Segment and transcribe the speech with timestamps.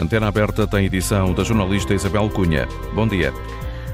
[0.00, 2.66] Antena Aberta tem edição da jornalista Isabel Cunha.
[2.94, 3.34] Bom dia.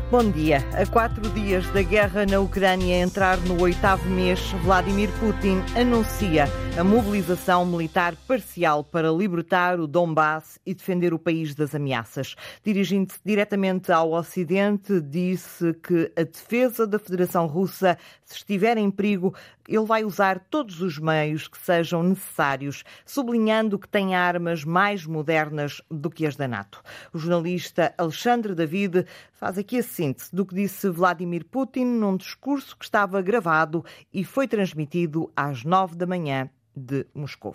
[0.08, 0.58] Bom dia.
[0.72, 6.44] A quatro dias da guerra na Ucrânia entrar no oitavo mês, Vladimir Putin anuncia
[6.78, 12.36] a mobilização militar parcial para libertar o Donbass e defender o país das ameaças.
[12.62, 19.34] Dirigindo-se diretamente ao Ocidente, disse que a defesa da Federação Russa, se estiver em perigo,
[19.66, 25.82] ele vai usar todos os meios que sejam necessários, sublinhando que tem armas mais modernas
[25.90, 26.80] do que as da NATO.
[27.12, 32.76] O jornalista Alexandre David faz aqui a síntese do que disse Vladimir Putin num discurso
[32.76, 37.54] que estava gravado e foi transmitido às nove da manhã de Moscou.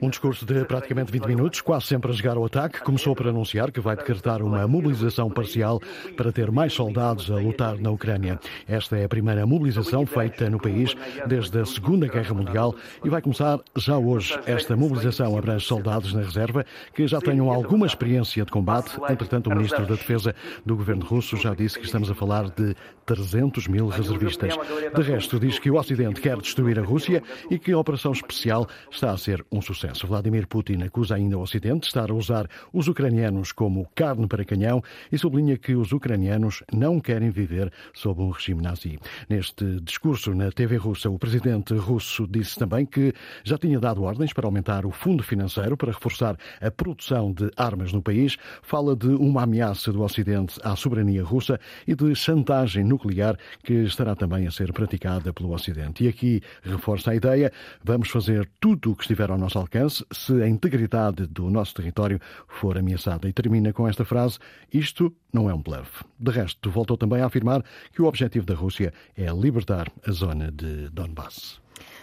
[0.00, 3.70] Um discurso de praticamente 20 minutos, quase sempre a jogar ao ataque, começou por anunciar
[3.70, 5.80] que vai decretar uma mobilização parcial
[6.16, 8.38] para ter mais soldados a lutar na Ucrânia.
[8.66, 10.94] Esta é a primeira mobilização feita no país
[11.26, 14.38] desde a Segunda Guerra Mundial e vai começar já hoje.
[14.46, 16.64] Esta mobilização abrange soldados na reserva
[16.94, 18.96] que já tenham alguma experiência de combate.
[19.10, 22.74] Entretanto, o ministro da Defesa do governo russo já disse que estamos a falar de
[23.06, 24.54] 300 mil reservistas.
[24.94, 28.68] De resto, diz que o Ocidente quer destruir a Rússia e que a operação especial
[28.90, 30.06] está a ser um sucesso.
[30.06, 34.44] Vladimir Putin acusa ainda o Ocidente de estar a usar os ucranianos como carne para
[34.44, 38.98] canhão e sublinha que os ucranianos não querem viver sob um regime nazi.
[39.28, 44.34] Neste discurso na TV russa, o presidente russo disse também que já tinha dado ordens
[44.34, 48.36] para aumentar o fundo financeiro para reforçar a produção de armas no país.
[48.62, 54.14] Fala de uma ameaça do Ocidente à soberania russa e de chantagem nuclear que estará
[54.14, 56.04] também a ser praticada pelo Ocidente.
[56.04, 57.50] E aqui reforça a ideia:
[57.82, 61.74] vamos fazer tudo o que estiver ao ao nosso alcance se a integridade do nosso
[61.74, 63.26] território for ameaçada.
[63.26, 64.38] E termina com esta frase:
[64.72, 66.04] Isto não é um bluff.
[66.20, 70.52] De resto, voltou também a afirmar que o objetivo da Rússia é libertar a zona
[70.52, 71.60] de Donbass.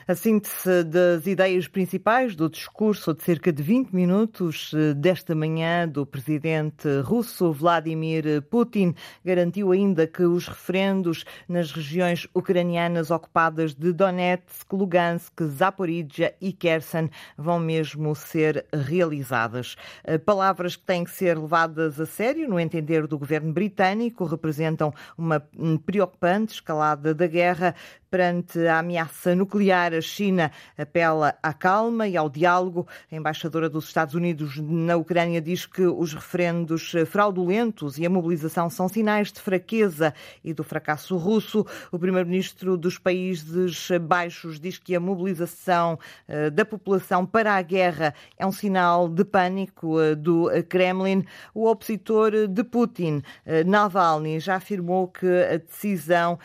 [0.07, 5.87] A síntese das ideias principais do discurso de cerca de 20 minutos eh, desta manhã
[5.87, 8.93] do presidente russo Vladimir Putin
[9.25, 17.09] garantiu ainda que os referendos nas regiões ucranianas ocupadas de Donetsk, Lugansk, Zaporizhia e Kherson
[17.35, 19.75] vão mesmo ser realizadas.
[20.03, 24.93] Eh, palavras que têm que ser levadas a sério, no entender do governo britânico, representam
[25.17, 25.43] uma
[25.83, 27.73] preocupante escalada da guerra
[28.15, 32.87] perante a ameaça nuclear a China apela à calma e ao diálogo.
[33.11, 38.69] A embaixadora dos Estados Unidos na Ucrânia diz que os referendos fraudulentos e a mobilização
[38.69, 40.13] são sinais de fraqueza
[40.45, 41.65] e do fracasso russo.
[41.91, 48.13] O primeiro-ministro dos Países Baixos diz que a mobilização eh, da população para a guerra
[48.37, 51.25] é um sinal de pânico eh, do Kremlin.
[51.53, 56.39] O opositor de Putin, eh, Navalny, já afirmou que a decisão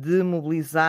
[0.00, 0.85] de mobilizar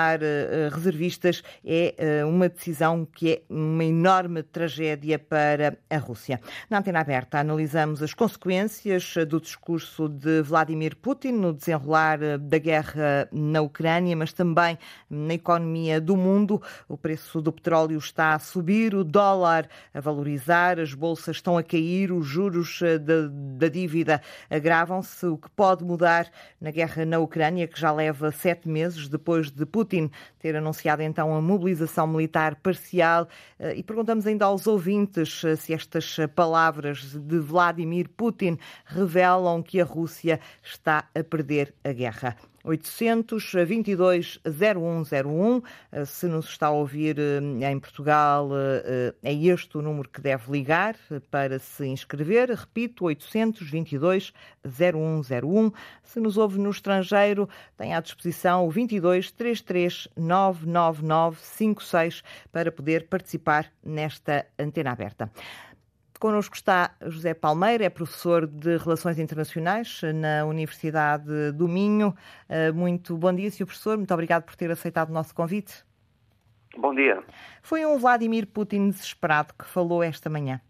[0.72, 6.40] reservistas é eh, uma decisão que é uma enorme tragédia para a Rússia.
[6.70, 12.58] Na antena aberta, analisamos as consequências do discurso de Vladimir Putin no desenrolar eh, da
[12.58, 14.78] guerra na Ucrânia, mas também
[15.10, 16.62] na economia do mundo.
[16.88, 21.64] O preço do petróleo está a subir, o dólar a valorizar, as bolsas estão a
[21.64, 26.30] cair, os juros eh, da, da dívida agravam-se, o que pode mudar
[26.60, 29.77] na guerra na Ucrânia, que já leva sete meses depois de Putin
[30.40, 33.28] ter anunciado então a mobilização mobilização militar parcial
[33.60, 39.82] eh, e perguntamos ainda aos ouvintes eh, se estas palavras de Vladimir Putin revelam que
[39.82, 42.36] a Rússia está a perder a guerra.
[42.68, 45.64] 822 0101.
[45.92, 50.20] Eh, se nos está a ouvir eh, em Portugal, eh, é este o número que
[50.20, 50.96] deve ligar
[51.32, 52.50] para se inscrever.
[52.50, 54.34] Repito, 822
[54.66, 55.72] 0101.
[56.04, 57.48] Se nos ouve no estrangeiro,
[57.78, 65.32] tem à disposição o 22 33 999 56 para poder participar nesta antena aberta.
[66.20, 72.14] Connosco está José Palmeira, é professor de Relações Internacionais na Universidade do Minho.
[72.50, 73.66] Eh, muito bom dia, Sr.
[73.66, 73.98] Professor.
[73.98, 75.86] Muito obrigado por ter aceitado o nosso convite.
[76.78, 77.24] Bom dia.
[77.62, 80.62] Foi um Vladimir Putin desesperado que falou esta manhã.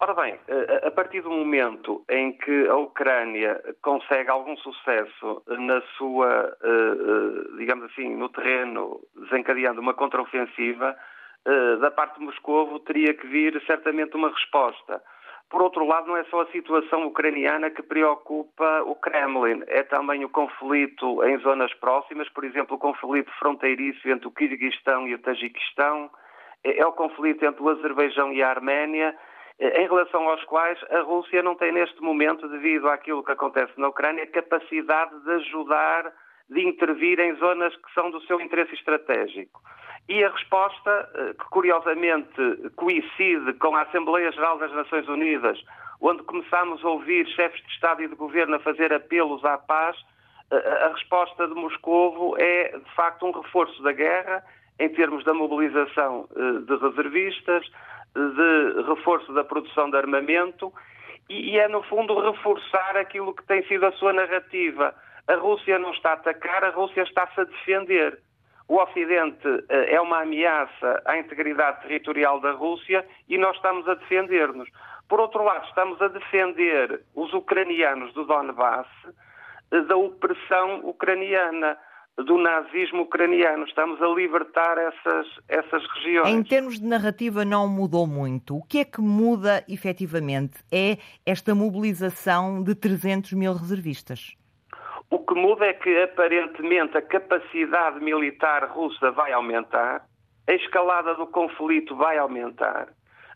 [0.00, 5.80] Ora bem, eh, a partir do momento em que a Ucrânia consegue algum sucesso na
[5.96, 10.96] sua, eh, digamos assim, no terreno, desencadeando uma contraofensiva,
[11.80, 15.02] da parte de Moscovo teria que vir certamente uma resposta.
[15.52, 20.24] Por outro lado, não é só a situação ucraniana que preocupa o Kremlin, é também
[20.24, 25.18] o conflito em zonas próximas, por exemplo, o conflito fronteiriço entre o Kirguistão e o
[25.18, 26.10] Tajiquistão,
[26.64, 29.14] é, é o conflito entre o Azerbaijão e a Arménia,
[29.58, 33.78] eh, em relação aos quais a Rússia não tem neste momento, devido àquilo que acontece
[33.78, 36.10] na Ucrânia, capacidade de ajudar,
[36.48, 39.60] de intervir em zonas que são do seu interesse estratégico.
[40.08, 45.62] E a resposta, eh, que curiosamente coincide com a Assembleia Geral das Nações Unidas,
[46.00, 49.96] onde começámos a ouvir chefes de Estado e de Governo a fazer apelos à paz,
[50.50, 54.44] a resposta de Moscovo é, de facto, um reforço da guerra
[54.78, 57.64] em termos da mobilização eh, de reservistas,
[58.14, 60.72] de reforço da produção de armamento
[61.28, 64.94] e é, no fundo, reforçar aquilo que tem sido a sua narrativa.
[65.28, 68.18] A Rússia não está a atacar, a Rússia está-se a defender.
[68.72, 73.92] O Ocidente eh, é uma ameaça à integridade territorial da Rússia e nós estamos a
[73.92, 74.66] defender-nos.
[75.10, 78.88] Por outro lado, estamos a defender os ucranianos do Donbass
[79.70, 81.76] eh, da opressão ucraniana
[82.16, 83.64] do nazismo ucraniano.
[83.64, 86.30] Estamos a libertar essas, essas regiões.
[86.30, 88.56] Em termos de narrativa, não mudou muito.
[88.56, 90.64] O que é que muda efetivamente?
[90.72, 90.96] É
[91.26, 94.34] esta mobilização de 300 mil reservistas.
[95.12, 100.06] O que muda é que, aparentemente, a capacidade militar russa vai aumentar,
[100.48, 102.88] a escalada do conflito vai aumentar,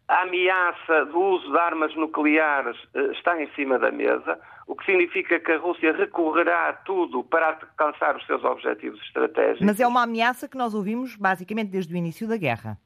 [0.08, 4.86] a ameaça do uso de armas nucleares eh, está em cima da mesa, o que
[4.86, 9.66] significa que a Rússia recorrerá a tudo para alcançar os seus objetivos estratégicos.
[9.66, 12.78] Mas é uma ameaça que nós ouvimos basicamente desde o início da guerra.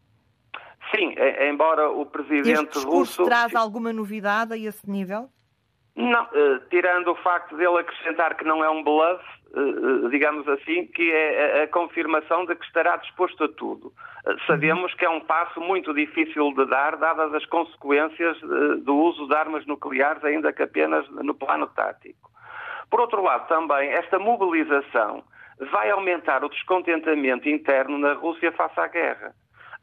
[0.92, 1.14] Sim,
[1.48, 3.24] embora o presidente este russo.
[3.24, 5.30] traz alguma novidade a esse nível?
[6.00, 10.86] Não, uh, tirando o facto dele acrescentar que não é um bluff, uh, digamos assim,
[10.86, 13.92] que é a, a, confirmação de que estará disposto a tudo.
[14.24, 18.38] Uh, sabemos que é um passo muito difícil de dar, dadas as consequências
[18.82, 22.30] do uso de armas nucleares, ainda que apenas no plano tático.
[22.88, 25.22] Por outro lado, também, esta mobilização
[25.70, 29.34] vai aumentar o descontentamento interno na Rússia face à guerra.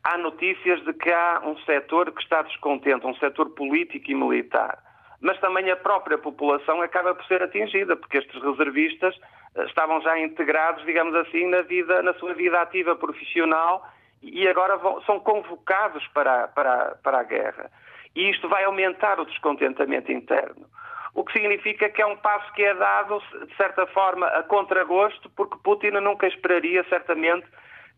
[0.04, 4.87] Há notícias de que há um setor que está descontente, um setor político e militar
[5.22, 9.16] mas também a própria população acaba por ser atingida, porque estes reservistas
[9.56, 13.86] eh, estavam já integrados, digamos assim, na, vida, na sua vida ativa profissional
[14.22, 17.72] e agora vão, são convocados para, para, para a guerra.
[18.16, 20.66] E isto vai aumentar o descontentamento interno.
[21.14, 25.30] O que significa que é um passo que é dado, de certa forma, a contragosto,
[25.32, 27.48] porque Putin nunca esperaria, certamente,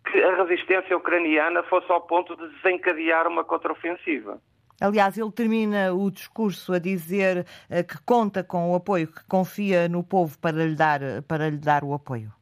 [0.10, 4.39] que a resistência ucraniana fosse ao ponto de desencadear uma contraofensiva.
[4.80, 9.90] Aliás, ele termina o discurso a dizer uh, que conta com o apoio, que confia
[9.90, 12.34] no povo para lhe dar, para lhe dar o apoio.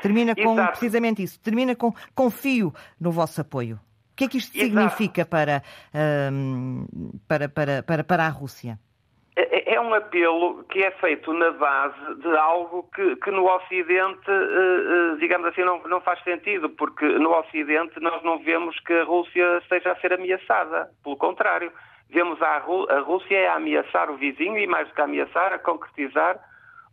[0.00, 0.70] Termina com Exato.
[0.70, 1.38] precisamente isso.
[1.40, 3.76] Termina com confio no vosso apoio.
[4.12, 4.70] O que é que isto Exato.
[4.70, 5.62] significa para,
[5.94, 8.78] uh, para, para, para, para a Rússia?
[9.70, 15.12] É, um apelo que é feito na base de algo que, que no Ocidente, eh,
[15.12, 19.04] eh, digamos assim, não, não, faz sentido, porque no Ocidente nós não vemos que a
[19.04, 20.90] Rússia esteja a ser ameaçada.
[21.04, 21.70] Pelo contrário,
[22.08, 25.58] vemos a, a Rússia a ameaçar o vizinho e, mais do que a ameaçar, a
[25.60, 26.40] concretizar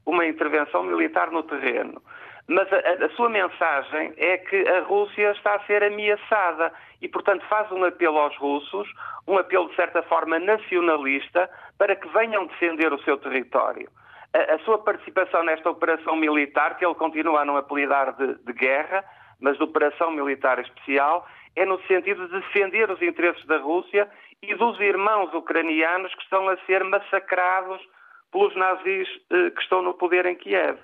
[0.06, 2.00] uma intervenção militar no terreno.
[2.48, 6.72] Mas a, a, sua mensagem é que a Rússia está a ser ameaçada
[7.02, 8.88] e, portanto, faz um apelo aos russos,
[9.28, 13.90] um apelo de certa forma nacionalista, para que venham defender o seu território.
[14.34, 18.54] A, a sua participação nesta operação militar, que ele continua a não apelidar de, de
[18.54, 19.04] guerra,
[19.40, 24.10] mas de operação militar especial, é no sentido de defender os interesses da Rússia
[24.42, 27.82] e dos irmãos ucranianos que estão a ser massacrados
[28.32, 30.78] pelos nazis eh, que estão no poder em Kiev.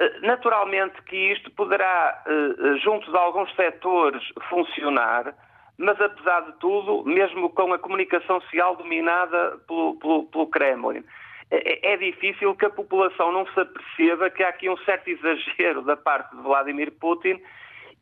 [0.00, 5.34] Eh, naturalmente que isto poderá, eh, eh, junto de alguns setores, funcionar,
[5.78, 11.04] mas apesar de tudo, mesmo com a comunicação social dominada pelo, pelo, pelo Kremlin,
[11.50, 15.82] é, é, difícil que a população não se aperceba que há aqui um certo exagero
[15.82, 17.40] da parte de Vladimir Putin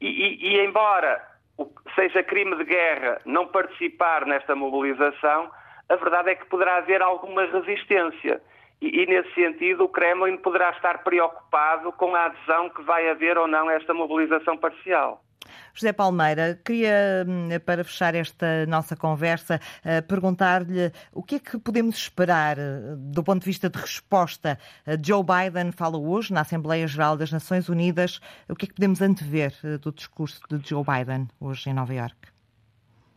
[0.00, 1.23] e, e, e embora
[1.95, 5.50] seja crime de guerra não participar nesta mobilização,
[5.88, 8.40] a verdade é que poderá haver alguma resistência.
[8.83, 13.39] E, e, nesse sentido, o Kremlin poderá estar preocupado com a adesão que vai haver
[13.39, 15.23] ou não a esta mobilização parcial.
[15.73, 21.59] José Palmeira, queria, hum, para fechar esta nossa conversa, eh, perguntar-lhe o que é que
[21.59, 24.59] podemos esperar eh, do ponto de vista de resposta.
[24.85, 28.21] Eh, Joe Biden fala hoje na Assembleia Geral das Nações Unidas.
[28.49, 32.32] O que é que podemos antever do discurso de Joe Biden hoje em Nova Iorque?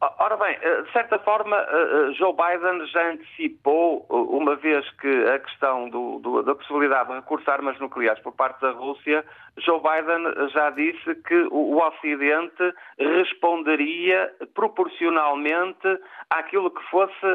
[0.01, 5.25] Ora bem, eh, de certa forma, eh, eh, Joe Biden já antecipou, uma vez que
[5.29, 9.23] a questão do, do, da possibilidade de recurso a armas nucleares por parte da Rússia,
[9.57, 15.87] Joe Biden já disse que o, o Ocidente responderia proporcionalmente
[16.29, 17.25] àquilo que fosse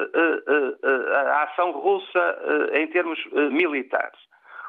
[1.30, 2.38] a ação russa
[2.74, 3.18] em termos
[3.52, 4.18] militares.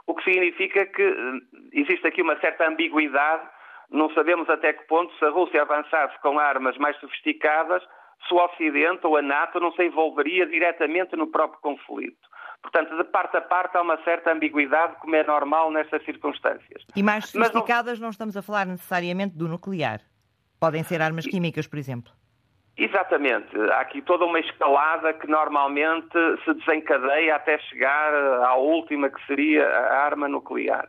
[0.07, 1.41] O que significa que
[1.73, 3.43] existe aqui uma certa ambiguidade
[3.91, 7.83] não sabemos até que ponto, se a Rússia avançasse com armas mais sofisticadas,
[8.27, 12.31] se o Ocidente ou a NATO não se envolveria diretamente no próprio conflito.
[12.61, 16.85] Portanto, de parte a parte há uma certa ambiguidade, como é normal nestas circunstâncias.
[16.95, 18.05] E mais sofisticadas não...
[18.05, 18.11] não...
[18.11, 19.99] estamos a falar necessariamente do nuclear.
[20.59, 22.11] Podem ser armas químicas, por exemplo.
[22.77, 23.49] Exatamente.
[23.71, 26.13] Há aqui toda uma escalada que normalmente
[26.45, 28.13] se desencadeia até chegar
[28.45, 30.87] à última, que seria a arma nuclear.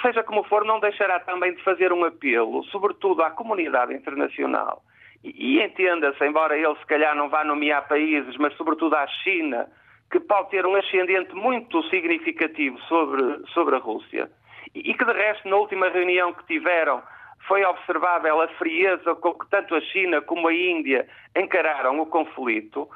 [0.00, 4.82] Seja como for, não deixará também de fazer um apelo, sobretudo à comunidade internacional.
[5.22, 9.68] E, e entenda-se, embora ele se calhar não vá nomear países, mas sobretudo à China,
[10.10, 14.30] que pode ter um ascendente muito significativo sobre, sobre a Rússia.
[14.74, 17.02] E, e que, de resto, na última reunião que tiveram,
[17.46, 22.88] foi observável a frieza com que tanto a China como a Índia encararam o conflito,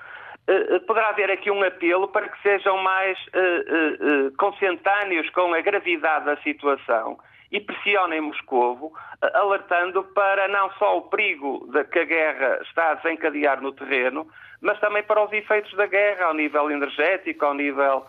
[0.86, 6.24] poderá haver aqui um apelo para que sejam mais uh, uh, consentâneos com a gravidade
[6.24, 7.18] da situação
[7.50, 8.92] e pressionem Moscovo,
[9.34, 14.26] alertando para não só o perigo de que a guerra está a desencadear no terreno,
[14.60, 18.06] mas também para os efeitos da guerra ao nível energético, ao nível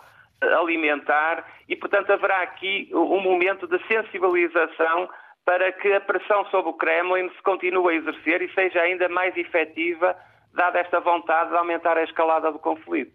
[0.58, 5.08] alimentar, e portanto haverá aqui um momento de sensibilização
[5.44, 9.36] para que a pressão sobre o Kremlin se continue a exercer e seja ainda mais
[9.36, 10.16] efetiva,
[10.54, 13.12] dada esta vontade de aumentar a escalada do conflito.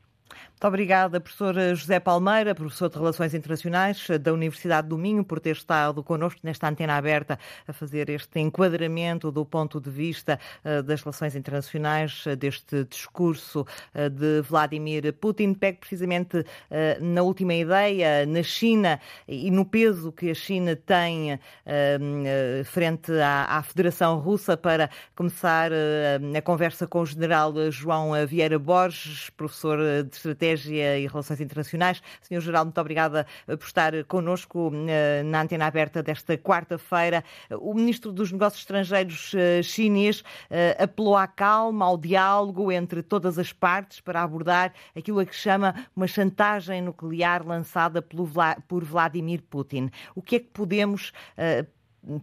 [0.56, 5.54] Muito obrigada, professor José Palmeira, professor de Relações Internacionais da Universidade do Minho, por ter
[5.54, 11.02] estado connosco nesta antena aberta a fazer este enquadramento do ponto de vista eh, das
[11.02, 15.54] relações internacionais, eh, deste discurso eh, de Vladimir Putin.
[15.56, 16.46] Pego precisamente
[17.02, 21.40] na última ideia, na China e no peso que a China tem
[22.66, 29.78] frente à, Federação Russa para começar a conversa com o general João Vieira Borges, professor
[30.04, 32.02] de Estratégia Estratégia e Relações Internacionais.
[32.22, 37.24] Senhor Geral, muito obrigada por estar connosco eh, na antena aberta desta quarta-feira.
[37.52, 43.40] O Ministro dos Negócios Estrangeiros eh, chinês eh, apelou à calma, ao diálogo entre todas
[43.40, 49.90] as partes para abordar aquilo a que chama uma chantagem nuclear lançada por Vladimir Putin.
[50.14, 51.12] O que é que podemos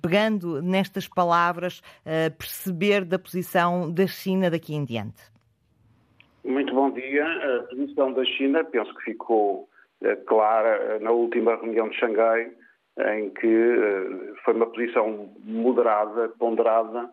[0.00, 1.82] pegando nestas palavras,
[2.38, 5.32] perceber da posição da China daqui em diante?
[6.44, 7.24] Muito bom dia.
[7.24, 9.68] A posição da China penso que ficou
[10.02, 12.50] eh, clara eh, na última reunião de Xangai,
[13.16, 17.08] em que eh, foi uma posição moderada, ponderada,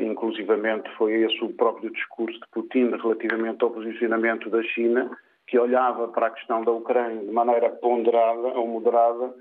[0.00, 5.10] inclusivamente foi esse o próprio discurso de Putin relativamente ao posicionamento da China,
[5.48, 9.34] que olhava para a questão da Ucrânia de maneira ponderada ou moderada,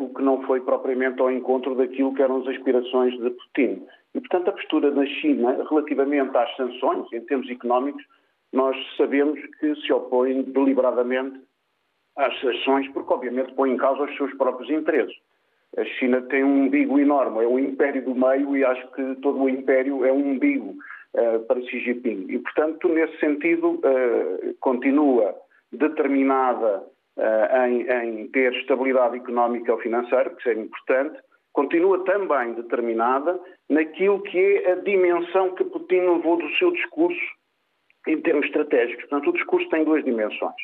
[0.00, 3.86] o que não foi propriamente ao encontro daquilo que eram as aspirações de Putin.
[4.16, 8.02] E, portanto, a postura da China relativamente às sanções, em termos económicos,
[8.52, 11.40] nós sabemos que se opõem deliberadamente
[12.16, 15.16] às sanções, porque obviamente põe em causa os seus próprios interesses.
[15.76, 19.42] A China tem um umbigo enorme, é o império do meio e acho que todo
[19.42, 20.74] o império é um umbigo
[21.14, 22.26] uh, para Xi Jinping.
[22.28, 25.34] E, portanto, nesse sentido, uh, continua
[25.72, 26.84] determinada
[27.16, 31.18] uh, em, em, ter estabilidade económica ou financeira, que é importante,
[31.54, 33.40] continua também determinada
[33.70, 37.41] naquilo que é a dimensão que Putin levou do seu discurso
[38.06, 39.04] em termos estratégicos.
[39.06, 40.54] Portanto, o discurso tem duas dimensões.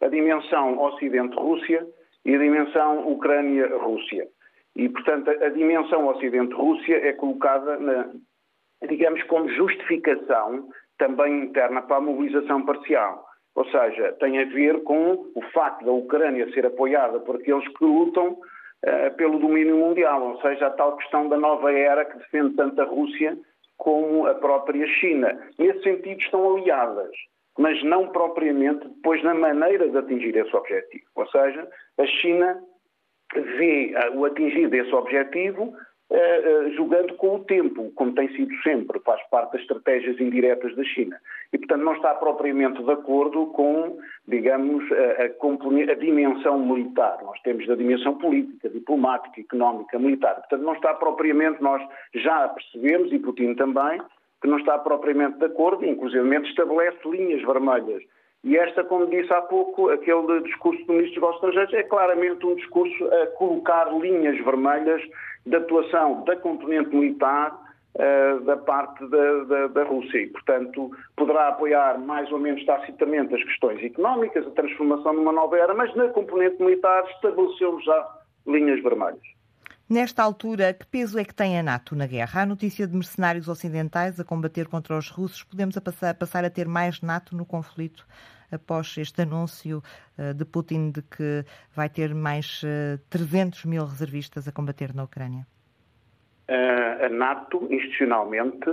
[0.00, 1.86] A dimensão Ocidente-Rússia
[2.24, 4.26] e a dimensão Ucrânia-Rússia.
[4.76, 8.10] E, portanto, a, dimensão Ocidente-Rússia é colocada, na,
[8.88, 10.68] digamos, como justificação
[10.98, 13.26] também interna para a mobilização parcial.
[13.54, 17.84] Ou seja, tem a ver com o facto da Ucrânia ser apoiada por aqueles que
[17.84, 22.54] lutam uh, pelo domínio mundial, ou seja, a tal questão da nova era que defende
[22.54, 23.36] tanto a Rússia
[23.80, 25.36] como a própria China.
[25.58, 27.10] Nesse sentido, estão aliadas,
[27.58, 31.04] mas não propriamente depois na maneira de atingir esse objetivo.
[31.16, 31.66] Ou seja,
[31.98, 32.62] a China
[33.34, 35.72] vê ah, o atingir desse objetivo
[36.76, 41.16] jogando com o tempo, como tem sido sempre, faz parte das estratégias indiretas da China.
[41.52, 47.18] E, portanto, não está propriamente de acordo com, digamos, a, a, a dimensão militar.
[47.22, 50.34] Nós temos a dimensão política, diplomática, económica, militar.
[50.36, 51.82] Portanto, não está propriamente, nós
[52.14, 54.00] já percebemos, e Putin também,
[54.40, 58.02] que não está propriamente de acordo, inclusive estabelece linhas vermelhas.
[58.42, 62.54] E esta, como disse há pouco, aquele discurso do Ministro dos Estrangeiros é claramente um
[62.54, 65.02] discurso a colocar linhas vermelhas
[65.46, 67.58] de atuação da componente militar
[67.94, 73.34] uh, da parte da, da, da, Rússia e, portanto, poderá apoiar mais ou menos tacitamente
[73.34, 78.08] as questões económicas, a transformação numa nova era, mas na componente militar estabeleceu já
[78.46, 79.20] linhas vermelhas.
[79.88, 82.42] Nesta altura, que peso é que tem a NATO na guerra?
[82.42, 85.42] Há notícia de mercenários ocidentais a combater contra os russos.
[85.42, 85.80] Podemos a
[86.14, 88.06] passar a ter mais NATO no conflito
[88.50, 89.82] após este anúncio
[90.18, 94.94] uh, de Putin de que vai ter mais uh, eh, 300 mil reservistas a combater
[94.94, 95.46] na Ucrânia?
[96.48, 98.66] Uh, a NATO, institucionalmente,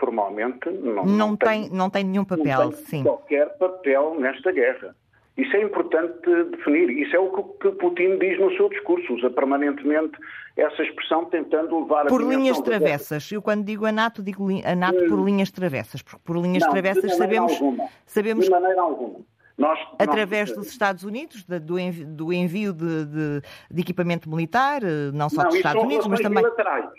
[0.00, 3.02] formalmente, não, não, não tem, tem, não tem nenhum papel, não tem sim.
[3.02, 4.94] qualquer papel nesta guerra.
[5.36, 6.18] Isso é importante
[6.50, 6.90] definir.
[6.90, 9.12] Isso é o que Putin diz no seu discurso.
[9.14, 10.18] Usa permanentemente
[10.56, 13.30] essa expressão tentando levar a Por linhas travessas.
[13.30, 15.24] Eu quando digo a NATO, digo a NATO por hum.
[15.26, 16.00] linhas travessas.
[16.00, 17.52] Porque por linhas não, travessas sabemos...
[17.52, 17.88] Alguma.
[18.06, 18.44] sabemos...
[18.46, 19.20] De maneira alguma.
[19.58, 20.58] Nós, Através nós...
[20.58, 25.42] dos Estados Unidos, do envio, do envio de, de, de, equipamento militar, eh, não só
[25.42, 26.42] não, dos Estados Unidos, mas também.
[26.42, 26.90] Bilaterais.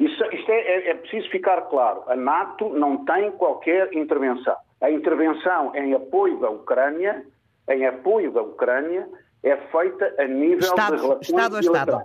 [0.00, 2.02] Isso, isto é, é, é, preciso ficar claro.
[2.08, 4.56] A NATO não tem qualquer intervenção.
[4.80, 7.24] A intervenção em apoio da Ucrânia,
[7.68, 9.08] em apoio da Ucrânia,
[9.42, 12.02] é feita a nível Estado, de relações Estado a Estado.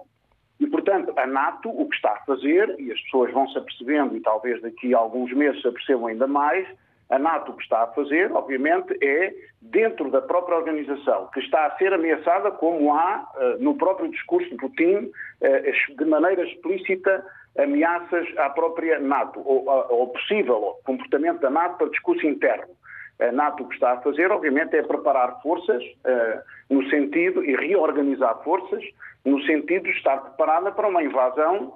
[0.60, 4.16] E, portanto, a NATO o que está a fazer, e as pessoas vão se apercebendo,
[4.16, 6.68] e talvez daqui a alguns meses se apercebam ainda mais,
[7.10, 11.68] a NATO o que está a fazer, obviamente, é, dentro da própria organização, que está
[11.68, 15.12] a ser ameaçada, como há uh, no próprio discurso de Putin,
[15.42, 17.24] uh, de maneira explícita,
[17.58, 22.76] ameaças à própria NATO, ou ao possível comportamento da NATO para discurso interno.
[23.20, 27.56] A NATO o que está a fazer, obviamente, é preparar forças uh, no sentido, e
[27.56, 28.84] reorganizar forças,
[29.26, 31.74] no sentido de estar preparada para uma invasão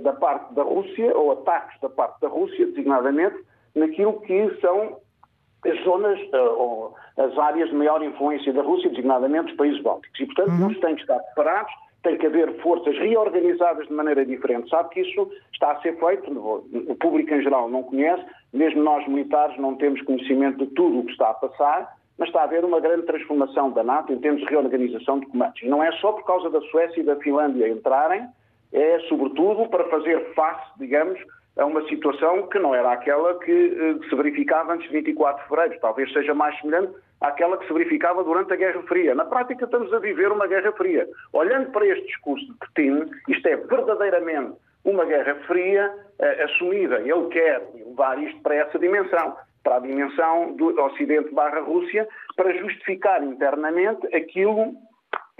[0.00, 3.36] da parte da Rússia, ou ataques da parte da Rússia, designadamente,
[3.74, 4.98] naquilo que são
[5.66, 10.20] as zonas uh, ou as áreas de maior influência da Rússia, designadamente os países bálticos.
[10.20, 10.74] E, portanto, uhum.
[10.74, 14.68] têm que estar preparados, tem que haver forças reorganizadas de maneira diferente.
[14.68, 18.24] Sabe que isso está a ser feito, o público em geral não conhece,
[18.54, 22.42] mesmo nós militares não temos conhecimento de tudo o que está a passar, mas está
[22.42, 25.60] a haver uma grande transformação da NATO em termos de reorganização de comandos.
[25.60, 28.26] E não é só por causa da Suécia e da Finlândia entrarem,
[28.72, 31.18] é sobretudo para fazer face, digamos,
[31.56, 35.48] a uma situação que não era aquela que uh, se verificava antes de 24 de
[35.48, 35.80] fevereiro.
[35.80, 39.14] Talvez seja mais semelhante àquela que se verificava durante a Guerra Fria.
[39.14, 41.08] Na prática, estamos a viver uma Guerra Fria.
[41.32, 47.00] Olhando para este discurso de Putin, isto é verdadeiramente uma Guerra Fria uh, assumida.
[47.00, 52.52] Ele quer levar isto para essa dimensão, para a dimensão do Ocidente barra Rússia, para
[52.54, 54.72] justificar internamente aquilo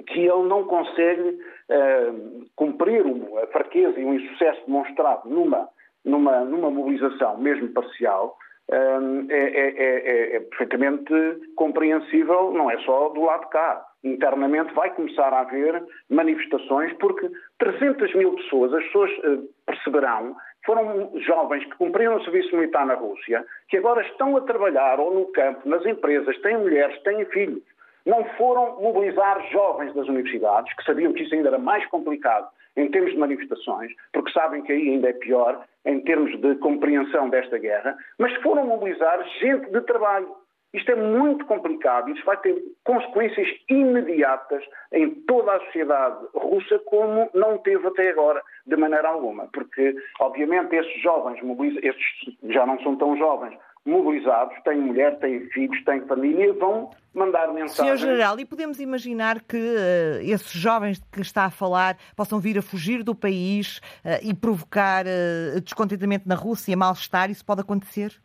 [0.08, 1.38] que ele não consegue
[1.70, 3.04] uh, cumprir
[3.42, 5.68] a fraqueza e o insucesso demonstrado numa
[6.04, 8.36] numa, numa mobilização, mesmo parcial,
[8.70, 11.12] hum, é, é, é, é, perfeitamente
[11.56, 13.84] compreensível, não é só do lado de cá.
[14.04, 21.12] Internamente vai começar a haver manifestações, porque 300 mil pessoas, as pessoas eh, perceberão, foram
[21.20, 25.26] jovens que cumpriram o serviço militar na Rússia, que agora estão a trabalhar ou no
[25.26, 27.62] campo, nas empresas, têm mulheres, têm filhos.
[28.06, 32.90] Não foram mobilizar jovens das universidades, que sabiam que isso ainda era mais complicado em
[32.90, 37.56] termos de manifestações, porque sabem que aí ainda é pior em termos de compreensão desta
[37.58, 40.28] guerra, mas foram mobilizar gente de trabalho.
[40.74, 47.30] Isto é muito complicado, isto vai ter consequências imediatas em toda a sociedade russa, como
[47.32, 49.46] não teve até agora, de maneira alguma.
[49.52, 51.38] Porque, obviamente, esses jovens,
[51.80, 53.56] estes já não são tão jovens,
[53.86, 57.76] mobilizados, têm mulher, têm filhos, têm família, vão mandar mensagens.
[57.76, 62.58] Senhor General, e podemos imaginar que uh, esses jovens que está a falar possam vir
[62.58, 67.30] a fugir do país uh, e provocar uh, descontentamento na Rússia, mal-estar?
[67.30, 68.20] Isso pode acontecer?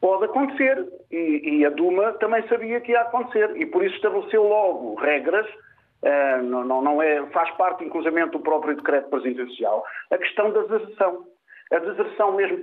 [0.00, 0.86] Pode acontecer.
[1.10, 3.56] E, e, a Duma também sabia que ia acontecer.
[3.56, 5.46] E por isso estabeleceu logo regras.
[6.44, 11.26] Não, não, não, é, faz parte, inclusive, do próprio decreto presidencial, a questão da deserção.
[11.72, 12.58] A deserção mesmo,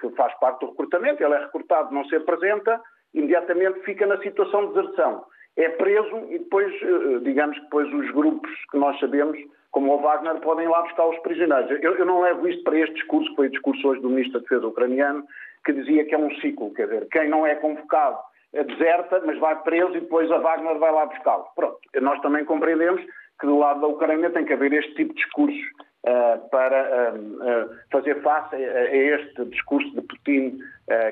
[0.00, 2.80] que faz parte do recrutamento, ele é recrutado, não se apresenta,
[3.12, 5.24] imediatamente fica na situação de deserção.
[5.56, 9.38] É preso e depois, eh, digamos que depois os grupos que nós sabemos,
[9.70, 11.70] como o Wagner, podem lá buscar os prisioneiros.
[11.82, 14.34] Eu, eu não levo isto para este discurso, que foi o discurso hoje do Ministro
[14.34, 15.24] da Defesa ucraniano,
[15.64, 18.18] que dizia que é um ciclo, quer dizer, quem não é convocado
[18.52, 21.46] deserta, mas vai preso e depois a Wagner vai lá buscá-lo.
[21.54, 23.02] Pronto, nós também compreendemos
[23.38, 25.60] que do lado da Ucrânia tem que haver este tipo de discursos
[26.04, 30.58] uh, para uh, fazer face a, a, este discurso de Putin,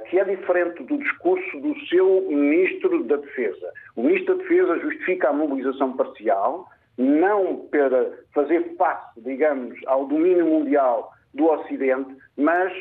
[0.08, 3.70] que é diferente do discurso do seu Ministro da Defesa.
[3.94, 10.46] O Ministro da Defesa justifica a mobilização parcial, não para fazer face, digamos, ao domínio
[10.46, 12.72] mundial do Ocidente, mas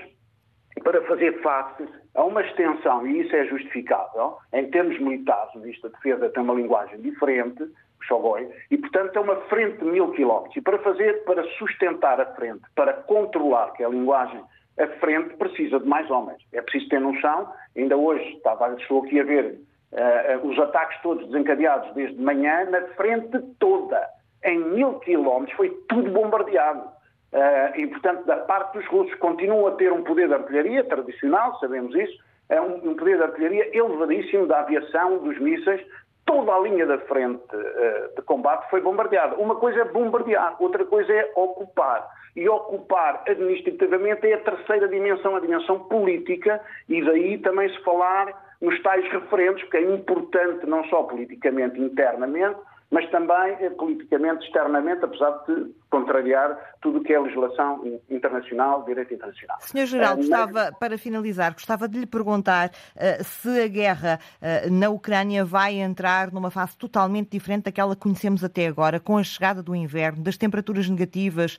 [0.85, 5.89] para fazer face a uma extensão, e isso é justificável, em termos militares, o Ministro
[5.89, 7.67] da Defesa tem uma linguagem diferente,
[8.03, 10.55] Xogoi, e portanto é uma frente de mil quilómetros.
[10.55, 14.39] E para fazer, para sustentar a frente, para controlar, que é a linguagem,
[14.77, 16.37] a frente precisa de mais homens.
[16.53, 19.59] É preciso ter noção, ainda hoje estava, estou aqui a ver
[19.91, 24.07] uh, os ataques todos desencadeados desde manhã, na frente toda,
[24.43, 26.94] em mil quilómetros, foi tudo bombardeado.
[27.35, 31.59] Uh, e, portanto, da parte dos russos, continuam a ter um poder de artilharia tradicional,
[31.59, 32.17] sabemos isso,
[32.47, 35.85] é um, um poder de artilharia elevadíssimo da aviação, dos mísseis,
[36.25, 39.35] toda a linha da frente uh, de combate foi bombardeada.
[39.35, 42.07] Uma coisa é bombardear, outra coisa é ocupar.
[42.37, 48.33] E ocupar administrativamente é a terceira dimensão, a dimensão política, e daí também se falar
[48.61, 52.59] nos tais referentes, porque é importante não só politicamente internamente,
[52.91, 59.13] mas também eh, politicamente, externamente, apesar de contrariar tudo o que é legislação internacional, direito
[59.13, 59.57] internacional.
[59.61, 64.71] Senhor Geral, uh, gostava, para finalizar, gostava de lhe perguntar uh, se a guerra uh,
[64.71, 69.23] na Ucrânia vai entrar numa fase totalmente diferente daquela que conhecemos até agora, com a
[69.23, 71.57] chegada do inverno, das temperaturas negativas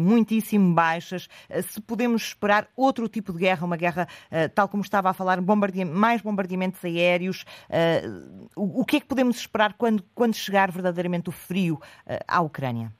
[0.00, 1.28] muitíssimo baixas,
[1.62, 4.06] se podemos esperar outro tipo de guerra, uma guerra,
[4.54, 5.84] tal como estava a falar, bombarde...
[5.84, 7.44] mais bombardeamentos aéreos,
[8.56, 11.80] o, o que é que podemos esperar quando, quando chegar verdadeiramente o frio
[12.26, 12.92] à Ucrânia?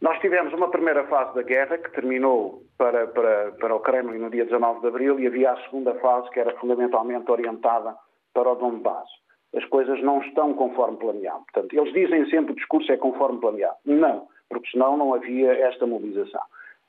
[0.00, 4.30] Nós tivemos uma primeira fase da guerra que terminou para, para, para o Kremlin no
[4.30, 7.96] dia 19 de abril e havia a segunda fase que era fundamentalmente orientada
[8.34, 9.08] para o Donbass.
[9.54, 11.44] As coisas não estão conforme planeado.
[11.52, 13.76] Portanto, eles dizem sempre que o discurso é conforme planeado.
[13.86, 16.42] Não, porque senão não havia esta mobilização.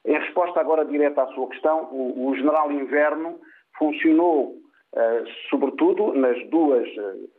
[0.04, 3.40] Em resposta agora direta à sua questão, o, o general Inverno
[3.78, 4.56] funcionou,
[4.94, 7.30] uh, sobretudo, nas duas, uh,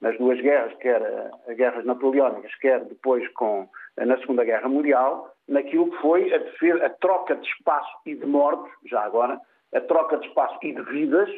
[0.00, 1.02] nas duas guerras, quer
[1.46, 3.68] as guerras napoleónicas, quer depois com,
[4.06, 8.26] na Segunda Guerra Mundial, naquilo que foi a, defesa, a troca de espaço e de
[8.26, 9.40] mortos, já agora,
[9.74, 11.28] a troca de espaço e de vidas,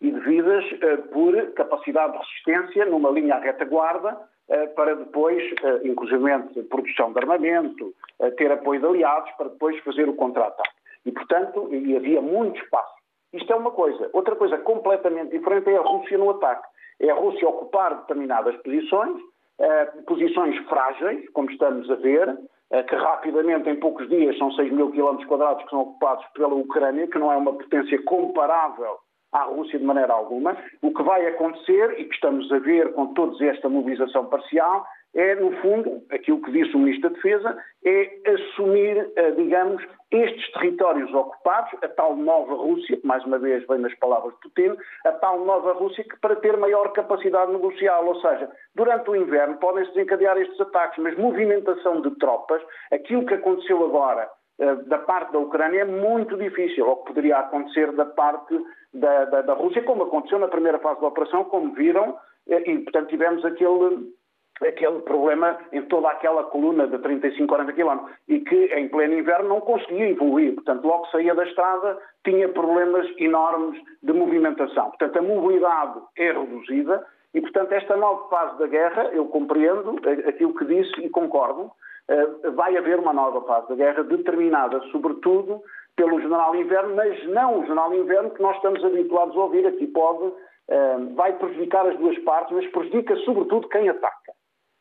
[0.00, 5.42] e de vidas uh, por capacidade de resistência numa linha à retaguarda, uh, para depois,
[5.62, 7.94] uh, inclusivamente, produção de armamento,
[8.36, 10.70] ter apoio de aliados, para depois fazer o contra-ataque.
[11.06, 12.94] E, portanto, e havia muito espaço.
[13.32, 14.10] Isto é uma coisa.
[14.12, 16.66] Outra coisa completamente diferente é a Rússia no ataque
[17.00, 19.20] é a Rússia ocupar determinadas posições,
[19.60, 22.38] eh, posições frágeis, como estamos a ver,
[22.70, 26.54] eh, que rapidamente, em poucos dias, são 6 mil quilómetros quadrados que são ocupados pela
[26.54, 28.98] Ucrânia, que não é uma potência comparável
[29.32, 30.56] à Rússia de maneira alguma.
[30.82, 34.86] O que vai acontecer, e que estamos a ver com toda esta mobilização parcial,
[35.18, 40.52] é, no fundo, aquilo que disse o Ministro da Defesa, é assumir, eh, digamos, estes
[40.52, 44.76] territórios ocupados, a tal nova Rússia, que mais uma vez vem nas palavras de Putin,
[45.04, 49.56] a tal nova Rússia que para ter maior capacidade negocial, ou seja, durante o inverno
[49.56, 55.32] podem-se desencadear estes ataques, mas movimentação de tropas, aquilo que aconteceu agora eh, da parte
[55.32, 58.56] da Ucrânia é muito difícil, ou que poderia acontecer da parte
[58.94, 62.16] da, da, da Rússia, como aconteceu na primeira fase da operação, como viram,
[62.48, 64.16] eh, e portanto tivemos aquele
[64.62, 69.48] aquele problema em toda aquela coluna de 35, 40 quilómetros e que em pleno inverno
[69.48, 70.54] não conseguia evoluir.
[70.54, 74.88] Portanto, logo saía da estrada tinha problemas enormes de movimentação.
[74.90, 80.54] Portanto, a mobilidade é reduzida e, portanto, esta nova fase da guerra, eu compreendo aquilo
[80.54, 81.70] que disse e concordo,
[82.08, 85.62] eh, vai haver uma nova fase da guerra determinada, sobretudo,
[85.94, 89.66] pelo general inverno, mas não o general inverno que nós estamos habituados a ouvir.
[89.66, 90.32] Aqui pode,
[90.68, 94.32] eh, vai prejudicar as duas partes, mas prejudica sobretudo quem ataca.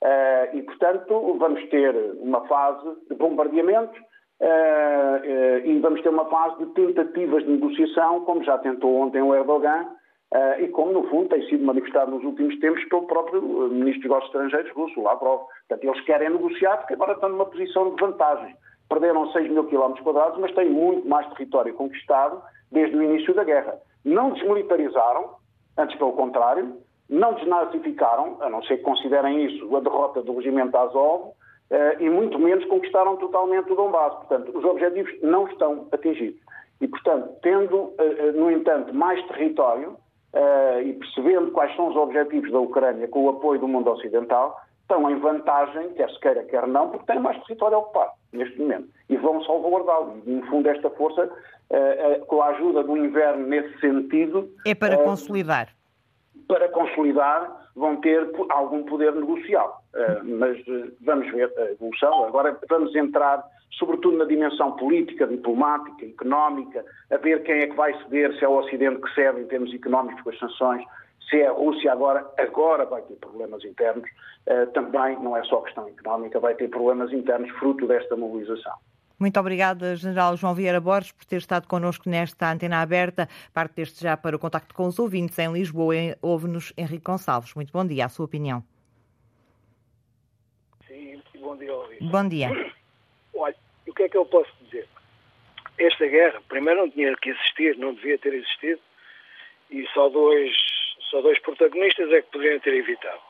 [0.03, 6.25] Uh, e, portanto, vamos ter uma fase de bombardeamentos uh, uh, e vamos ter uma
[6.25, 9.88] fase de tentativas de negociação, como já tentou ontem o Erdogan,
[10.60, 14.25] e como, no fundo, tem sido manifestado nos últimos tempos pelo próprio Ministro dos Negócios
[14.25, 15.43] Estrangeiros russo, Lavrov.
[15.69, 18.53] Portanto, eles querem negociar porque agora estão numa posição de vantagem.
[18.89, 22.41] Perderam 6 mil quilómetros quadrados, mas têm muito mais território conquistado
[22.73, 23.79] desde o início da guerra.
[24.03, 25.29] Não desmilitarizaram,
[25.77, 26.75] antes pelo contrário,
[27.09, 31.31] não desnazificaram, a não ser que considerem isso a derrota do regimento Azov,
[31.69, 34.15] eh, e muito menos conquistaram totalmente o Donbass.
[34.15, 36.39] Portanto, os objetivos não estão atingidos.
[36.79, 39.97] E, portanto, tendo, eh, eh, no entanto, mais território
[40.83, 45.09] e percebendo quais são os objetivos da Ucrânia com o apoio do mundo ocidental, estão
[45.09, 48.87] em vantagem, quer se queira, quer não, porque têm mais território ocupado neste momento.
[49.09, 50.21] E vão salvaguardá-lo.
[50.27, 51.27] E, no fundo, esta força,
[52.27, 54.47] com a ajuda do inverno nesse sentido.
[54.63, 55.69] É para consolidar
[56.47, 59.81] para consolidar, vão ter algum poder negocial.
[59.93, 62.25] Uh, mas uh, vamos ver a evolução.
[62.25, 67.93] Agora vamos entrar, sobretudo, na dimensão política, diplomática, económica, a ver quem é que vai
[68.03, 70.83] ceder, se é o Ocidente que cede em termos económicos com as sanções,
[71.29, 74.10] se é a Rússia agora, agora vai ter problemas internos.
[74.47, 78.73] Uh, também não é só questão económica, vai ter problemas internos fruto desta mobilização.
[79.19, 83.27] Muito obrigada, General João Vieira Borges, por ter estado connosco nesta antena aberta.
[83.51, 85.95] Parte deste já para o contacto com os ouvintes em Lisboa.
[86.21, 87.56] Ouve-nos Henrique Gonçalves.
[87.56, 88.63] Muito bom dia, a sua opinião.
[90.88, 92.08] Sim, bom dia, ouvintes.
[92.08, 92.49] Bom dia.
[93.34, 93.56] Olha,
[93.88, 94.88] o que é que eu posso dizer?
[95.80, 98.82] Esta guerra, primeiro, não tinha que existir, não devia ter existido,
[99.71, 100.56] e só dois,
[101.10, 103.21] só dois protagonistas é que poderiam ter evitado.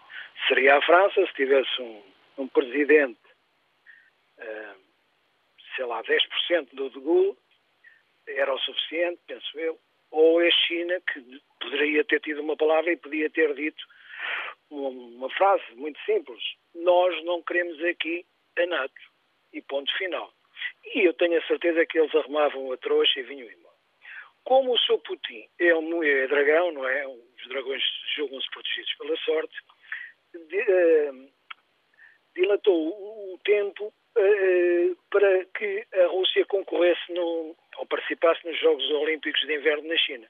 [0.49, 2.01] Seria a França, se tivesse um,
[2.39, 3.19] um presidente.
[4.37, 4.86] Uh,
[5.77, 7.37] sei lá, 10% do de Gaulle
[8.27, 9.79] era o suficiente, penso eu,
[10.11, 13.81] ou a China, que poderia ter tido uma palavra e podia ter dito
[14.69, 16.43] uma, uma frase muito simples:
[16.75, 18.25] Nós não queremos aqui
[18.57, 19.07] a NATO.
[19.53, 20.33] E ponto final.
[20.93, 23.75] E eu tenho a certeza que eles arrumavam a trouxa e vinham embora.
[24.43, 27.07] como o seu Putin é um é dragão, não é?
[27.07, 27.81] Os dragões
[28.15, 29.55] julgam-se protegidos pela sorte,
[30.33, 31.29] de, uh,
[32.35, 33.93] dilatou o tempo uh,
[35.09, 40.27] para que a Rússia concorresse no, ou participasse nos Jogos Olímpicos de Inverno na China.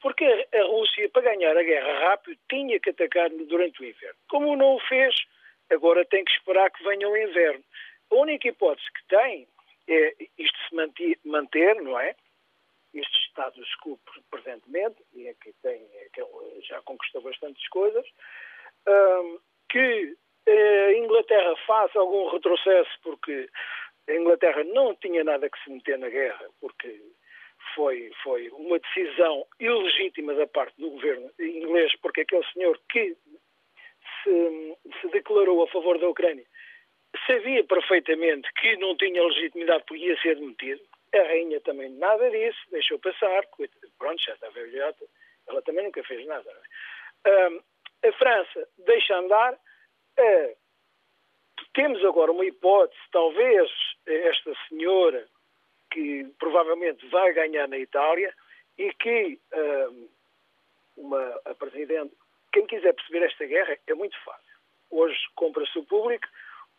[0.00, 4.18] Porque a, Rússia, para ganhar a guerra rápido, tinha que atacar durante o inverno.
[4.28, 5.14] Como não o fez,
[5.70, 7.64] agora tem que esperar que venha o inverno.
[8.10, 9.48] A única hipótese que tem
[9.88, 12.14] é isto se manter, não é?
[12.94, 13.98] Este status quo
[14.30, 16.22] presentemente, e é que, tem, é que
[16.62, 18.06] já conquistou bastantes coisas,
[19.68, 20.16] que
[20.48, 23.48] a Inglaterra faça algum retrocesso, porque
[24.08, 27.00] a Inglaterra não tinha nada que se meter na guerra, porque
[27.74, 33.16] foi, foi uma decisão ilegítima da parte do governo inglês, porque aquele senhor que
[34.22, 36.44] se, se declarou a favor da Ucrânia
[37.26, 40.82] sabia perfeitamente que não tinha legitimidade porque ia ser demitido.
[41.14, 43.44] A rainha também nada disso, deixou passar.
[43.98, 45.04] Pronto, já está velhota.
[45.48, 46.50] Ela também nunca fez nada.
[47.24, 48.08] É?
[48.08, 49.58] a França deixa andar.
[50.18, 50.56] Uh,
[51.74, 53.70] temos agora uma hipótese, talvez
[54.06, 55.28] esta senhora,
[55.90, 58.34] que provavelmente vai ganhar na Itália,
[58.78, 59.38] e que
[60.96, 62.14] uma, a Presidente,
[62.52, 64.56] quem quiser perceber esta guerra, é muito fácil.
[64.90, 66.26] Hoje compra-se o público,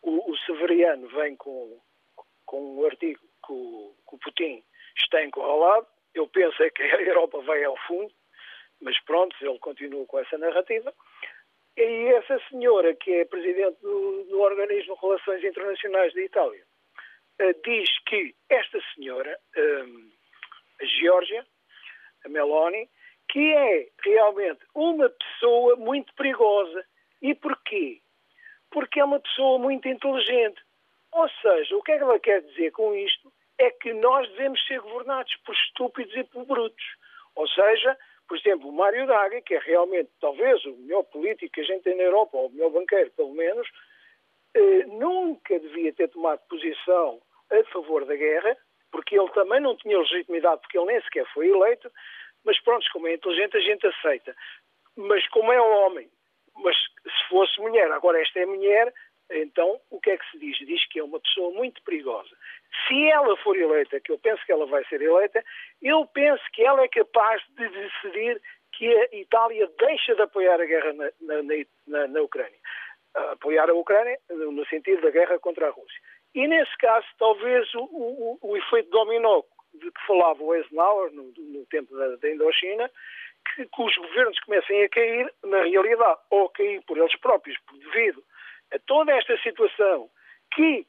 [0.02, 1.80] o, o Severiano vem com,
[2.45, 4.63] com um artigo que o, que o Putin
[4.97, 5.88] está encurralado.
[6.13, 8.12] Eu penso é que a Europa vai ao fundo,
[8.82, 10.93] mas pronto, ele continua com essa narrativa.
[11.77, 16.63] E essa senhora, que é presidente do, do Organismo de Relações Internacionais da Itália,
[17.39, 20.09] uh, diz que esta senhora, um,
[20.81, 21.45] a Geórgia,
[22.25, 22.89] a Meloni,
[23.29, 26.83] que é realmente uma pessoa muito perigosa.
[27.21, 28.01] E porquê?
[28.71, 30.59] Porque é uma pessoa muito inteligente.
[31.11, 33.31] Ou seja, o que é que ela quer dizer com isto?
[33.59, 36.85] É que nós devemos ser governados por estúpidos e por brutos.
[37.35, 41.61] Ou seja, por exemplo, o Mário Daga, que é realmente talvez o melhor político que
[41.61, 43.67] a gente tem na Europa, ou o melhor banqueiro, pelo menos,
[44.53, 48.57] eh, nunca devia ter tomado posição a favor da guerra,
[48.91, 51.91] porque ele também não tinha legitimidade, porque ele nem sequer foi eleito,
[52.43, 54.35] mas pronto, como é inteligente, a gente aceita.
[54.95, 56.09] Mas como é homem,
[56.55, 58.93] mas se fosse mulher, agora esta é mulher,
[59.31, 60.57] então o que é que se diz?
[60.59, 62.29] Diz que é uma pessoa muito perigosa.
[62.87, 65.43] Se ela for eleita, que eu penso que ela vai ser eleita,
[65.81, 68.41] eu penso que ela é capaz de decidir
[68.73, 71.43] que a Itália deixa de apoiar a guerra na, na,
[71.87, 72.59] na, na Ucrânia.
[73.31, 75.99] Apoiar a Ucrânia no sentido da guerra contra a Rússia.
[76.35, 79.41] E nesse caso, talvez o, o, o efeito dominó
[79.73, 82.89] de que falava o Eisenhower no, no tempo da, da Indochina,
[83.55, 87.57] que, que, os governos comecem a cair na realidade, ou a cair por eles próprios,
[87.71, 88.37] devido a
[88.86, 90.10] toda esta situação
[90.53, 90.86] que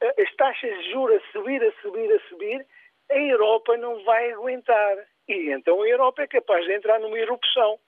[0.00, 2.66] as taxas de juros a subir, a subir, a subir,
[3.10, 5.06] a Europa não vai aguentar.
[5.28, 7.78] E então a Europa é capaz de entrar numa erupção.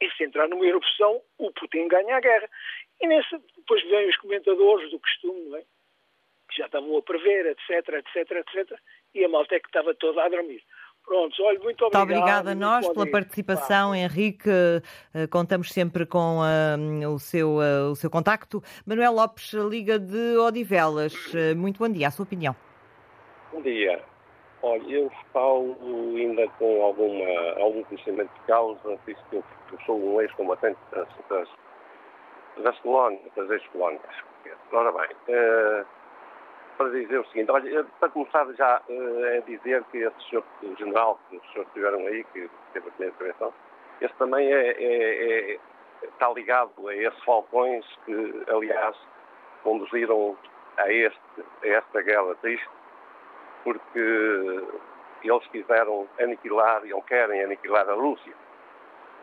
[0.00, 2.48] E se entrar numa erupção, o Putin ganha a guerra.
[3.00, 5.62] E nesse, depois vêm os comentadores do costume, é?
[6.48, 8.78] que já estavam a prever, etc, etc, etc,
[9.14, 10.62] e a malta é que estava toda a dormir.
[11.08, 12.06] Pronto, olha, muito obrigado.
[12.06, 14.50] Muito obrigada a nós pela participação, Henrique.
[15.14, 18.62] Eh, contamos sempre com uh, o, seu, uh, o seu contacto.
[18.86, 21.14] Manuel Lopes, Liga de Odivelas.
[21.32, 22.54] Uh, muito bom dia, a sua opinião.
[23.54, 24.02] Bom dia.
[24.60, 25.74] Olha, eu falo
[26.14, 27.24] ainda com alguma,
[27.58, 31.48] algum conhecimento de causa, visto que eu, eu sou um ex-combatente das, das,
[32.62, 34.02] das colónias, das ex-colónias.
[34.72, 35.16] Ora bem,
[36.78, 40.44] para dizer o seguinte, olha, para começar já uh, é dizer que esse senhor
[40.78, 43.52] general que os senhores tiveram aí, que teve a primeira intervenção,
[44.00, 45.60] esse também é, é, é,
[46.04, 48.96] está ligado a esses falcões que, aliás,
[49.64, 50.38] conduziram
[50.76, 52.70] a, este, a esta guerra triste,
[53.64, 54.64] porque
[55.24, 58.32] eles quiseram aniquilar, e ou querem aniquilar a Rússia.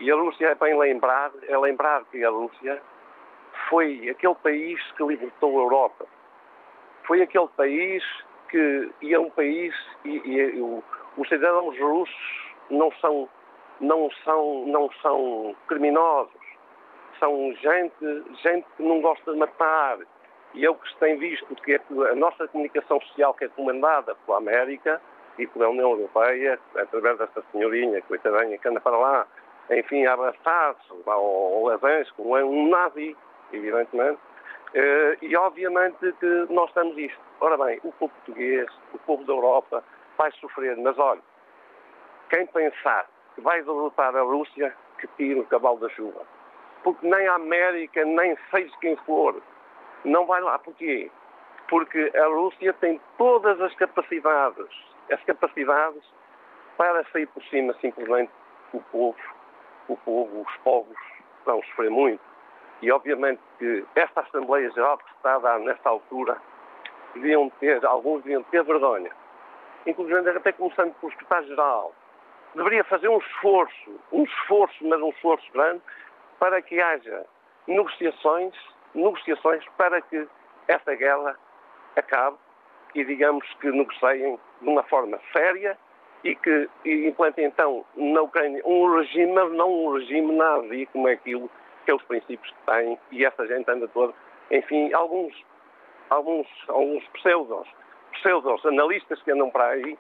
[0.02, 2.82] E a Rússia é bem lembrar, é lembrar que a Rússia
[3.70, 6.06] foi aquele país que libertou a Europa
[7.08, 8.04] foi aquele país
[8.50, 10.84] que e é um país e, e o,
[11.18, 13.30] os cidadãos russos não são
[13.80, 16.34] não são não são criminosos.
[17.20, 20.00] São gente gente que não gosta de matar.
[20.54, 23.50] E é o que se tem visto que é a nossa comunicação social que é
[23.50, 25.02] comandada pela América
[25.38, 29.28] e pela União Europeia através desta senhorinha coitadinha que anda para lá
[29.70, 31.80] enfim a abraçar-se ao, ao
[32.16, 33.18] como é um nazi
[33.52, 34.20] evidentemente
[35.22, 37.20] e obviamente que nós estamos isto.
[37.40, 39.84] Ora bem, o povo português, o povo da Europa
[40.18, 41.22] vai sofrer, mas olha,
[42.30, 46.22] quem pensar que vai derrotar a Rússia, que tire o cavalo da chuva.
[46.84, 49.42] Porque nem a América, nem seja quem for,
[50.04, 50.58] não vai lá.
[50.60, 51.12] Porquê?
[51.68, 54.68] Porque a Rússia tem todas as capacidades,
[55.12, 56.04] as capacidades
[56.78, 58.32] para sair por cima simplesmente
[58.74, 59.18] o povo,
[59.88, 60.98] o povo, os povos
[61.46, 62.22] vão sofrer muito.
[62.82, 66.38] E obviamente que esta Assembleia Geral que está a dar nesta altura,
[67.14, 69.12] deviam ter, alguns deviam ter vergonha.
[69.86, 71.94] Inclusive até começando pelo Secretário-Geral.
[72.56, 75.82] Deveria fazer um esforço, um esforço, mas um esforço grande,
[76.40, 77.26] para que haja
[77.68, 78.54] negociações,
[78.94, 80.28] negociações para que
[80.68, 81.38] esta guerra
[81.96, 82.38] acabe
[82.94, 85.78] e digamos que negociem de uma forma séria
[86.24, 91.08] e que e implantem então na Ucrânia um regime, mas não um regime nazi como
[91.08, 91.50] é aquilo
[91.86, 94.14] que os princípios que têm e essa gente anda toda,
[94.52, 95.34] enfim, alguns,
[96.10, 97.68] alguns, alguns pseudos,
[98.14, 99.98] pseudos analistas que andam para aí,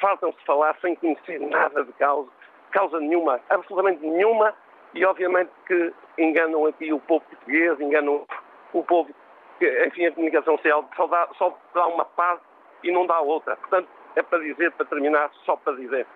[0.00, 2.30] faltam-se falar sem conhecer nada de causa,
[2.70, 4.54] causa nenhuma, absolutamente nenhuma,
[4.94, 8.26] e obviamente que enganam aqui o povo português, enganam
[8.72, 9.14] o povo,
[9.58, 12.42] que, enfim, a comunicação social só dá, só dá uma parte
[12.82, 13.56] e não dá outra.
[13.56, 16.06] Portanto, é para dizer, para terminar, só para dizer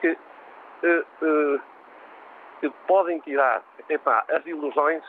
[0.00, 1.60] que, uh, uh,
[2.62, 5.02] que podem tirar epá, as ilusões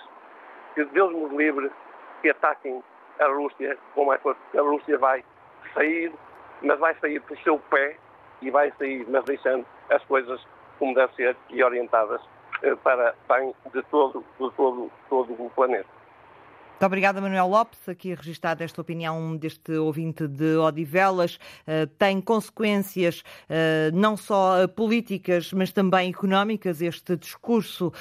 [0.74, 1.72] que Deus nos livre
[2.24, 2.84] que ataquem
[3.20, 5.24] a Rússia, como é que a Rússia vai
[5.76, 6.12] sair,
[6.64, 7.96] mas vai sair por seu pé
[8.42, 10.44] e vai sair, mas deixando as coisas
[10.80, 12.20] como deve ser e orientadas
[12.64, 15.93] uh, para bem de todo, de todo, todo o planeta.
[16.84, 21.36] Muito obrigada, Manuel Lopes, aqui registada esta opinião deste ouvinte de Odivelas.
[21.66, 26.82] Uh, tem consequências uh, não só políticas, mas também económicas.
[26.82, 27.94] Este discurso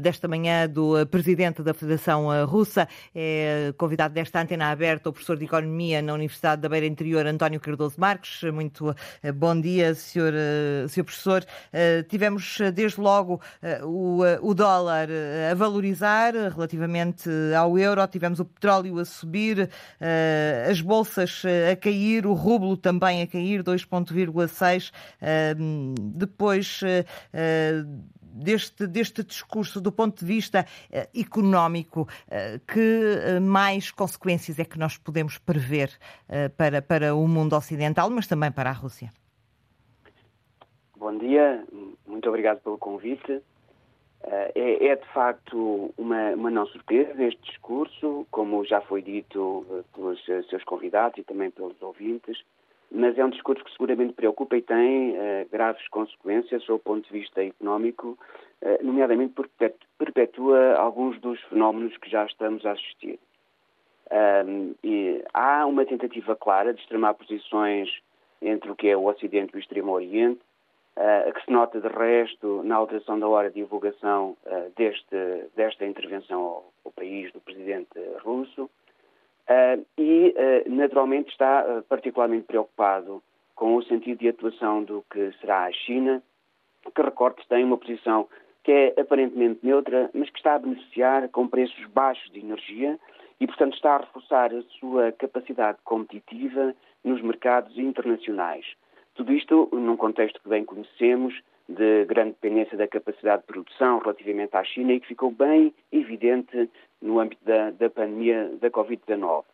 [0.00, 5.44] desta manhã do presidente da Federação Russa é convidado desta antena aberta o professor de
[5.44, 8.42] Economia na Universidade da Beira Interior, António Cardoso Marques.
[8.52, 8.94] Muito
[9.34, 10.32] bom dia, senhor,
[10.88, 11.44] senhor professor.
[12.08, 13.40] Tivemos desde logo
[13.82, 15.08] o, o dólar
[15.50, 18.06] a valorizar relativamente ao euro.
[18.06, 23.22] Tivemos tivemos o petróleo a subir, eh, as bolsas eh, a cair, o rublo também
[23.22, 24.92] a cair, 2,6.
[25.20, 25.54] Eh,
[25.98, 26.80] depois
[28.22, 34.78] deste, deste discurso do ponto de vista uh, económico, uh, que mais consequências é que
[34.78, 35.90] nós podemos prever
[36.56, 39.10] para, para o mundo ocidental, mas também para a Rússia?
[40.96, 41.64] Bom dia,
[42.06, 43.42] muito obrigado pelo convite.
[44.24, 49.64] Eh, é, é, de facto uma, uma, não surpresa este discurso, como já foi dito
[49.70, 52.42] eh, pelos eh, seus convidados e também pelos ouvintes,
[52.90, 57.18] mas é um discurso que seguramente preocupa e tem uh, graves consequências do ponto de
[57.18, 58.18] vista económico,
[58.62, 63.18] uh, nomeadamente porque perpetua alguns dos fenómenos que já estamos a assistir.
[64.10, 64.74] Um,
[65.34, 67.90] há uma tentativa clara de extremar posições
[68.40, 70.40] entre o que é o Ocidente e o Extremo Oriente,
[70.98, 75.86] uh, que se nota de resto na alteração da hora de divulgação uh, deste, desta
[75.86, 80.34] intervenção ao, ao, país do presidente russo uh, e,
[80.66, 83.22] naturalmente, está particularmente preocupado
[83.54, 86.22] com o sentido de atuação do que será a China,
[86.94, 88.28] que, recorte, tem uma posição
[88.64, 92.98] que é aparentemente neutra, mas que está a beneficiar com preços baixos de energia
[93.40, 98.66] e, portanto, está a reforçar a sua capacidade competitiva nos mercados internacionais.
[99.18, 101.34] Tudo isto num contexto que bem conhecemos,
[101.68, 106.70] de grande dependência da capacidade de produção relativamente à China e que ficou bem evidente
[107.02, 109.40] no âmbito da, da pandemia da Covid-19.
[109.40, 109.44] Uh,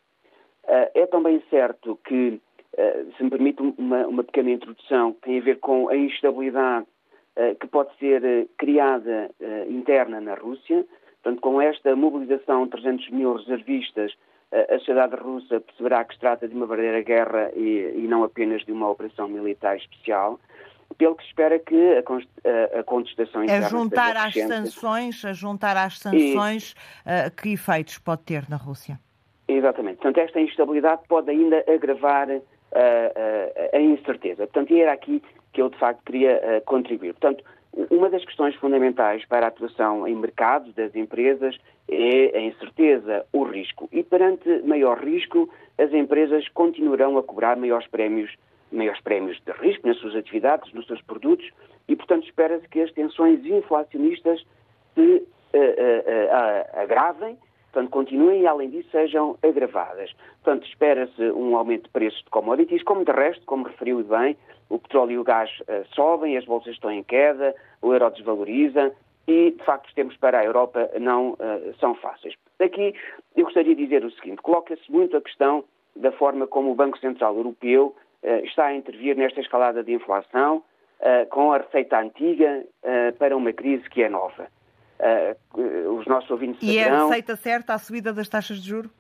[0.95, 2.39] é também certo que,
[2.75, 6.87] uh, se me permite uma, uma, pequena introdução, tem a ver com a instabilidade
[7.39, 9.31] uh, que pode ser criada
[9.71, 10.85] interna na Rússia,
[11.23, 14.13] portanto, com esta mobilização de 300 mil reservistas
[14.69, 18.65] a sociedade russa perceberá que se trata de uma verdadeira guerra e, e não apenas
[18.65, 20.39] de uma operação militar especial
[20.97, 23.67] pelo que se espera que a, a contestação interna...
[23.67, 27.11] A juntar às sanções, a juntar às sanções, e...
[27.11, 28.99] uh, que efeitos pode ter na Rússia?
[29.49, 29.97] Exatamente.
[29.97, 34.47] Portanto, esta instabilidade pode ainda agravar uh, uh, a incerteza.
[34.47, 37.15] Portanto, era aqui que eu, de facto, queria contribuir.
[37.15, 37.45] Portanto,
[37.91, 41.57] uma das questões fundamentais para a atuação em mercados das empresas
[41.89, 43.89] é a incerteza, o risco.
[43.93, 48.35] E perante maior risco, as empresas continuarão a cobrar maiores prémios,
[48.73, 51.49] maiores prémios de risco nas suas atividades, nos seus produtos,
[51.89, 54.45] e, portanto, espera-se que as tensões inflacionistas
[54.95, 57.37] se uh, uh, uh, agravem,
[57.71, 60.15] portanto, continuem e, além disso, sejam agravadas.
[60.43, 64.37] Portanto, espera-se um aumento de preços de commodities, como de resto, como referiu bem,
[64.71, 65.51] o petróleo e o gás
[65.95, 68.95] sobem, as bolsas estão em queda, o euro desvaloriza,
[69.27, 72.35] e, de facto, os tempos para a Europa não uh, são fáceis.
[72.61, 72.95] Aqui
[73.37, 75.65] eu gostaria de dizer o seguinte: coloca-se muito a questão
[75.97, 80.59] da forma como o Banco Central Europeu uh, está a intervir nesta escalada de inflação
[81.01, 82.65] uh, com a receita antiga
[83.19, 84.47] para uma crise que é nova.
[85.99, 88.91] os nossos ouvintes E é a receita certa a subida das taxas de juros?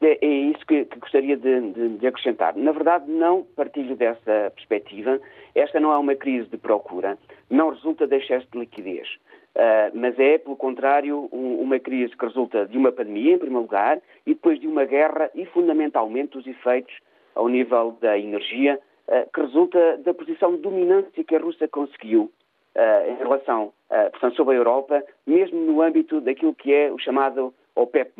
[0.00, 2.54] é, é isso que, que gostaria de, de, de, acrescentar.
[2.56, 5.18] Na verdade, não partilho dessa perspectiva.
[5.54, 7.16] Esta não é uma crise de procura,
[7.48, 9.08] não resulta de excesso de liquidez,
[9.56, 13.62] uh, mas é, pelo contrário, um, uma crise que resulta de uma pandemia, em primeiro
[13.62, 16.94] lugar, e depois de uma guerra e, fundamentalmente, dos efeitos
[17.34, 18.78] ao nível da energia,
[19.08, 22.30] uh, que resulta da posição de dominância que a Rússia conseguiu
[22.76, 23.72] uh, em relação,
[24.12, 28.12] portanto, sobre a Europa, mesmo no âmbito daquilo que é o chamado OPEP+.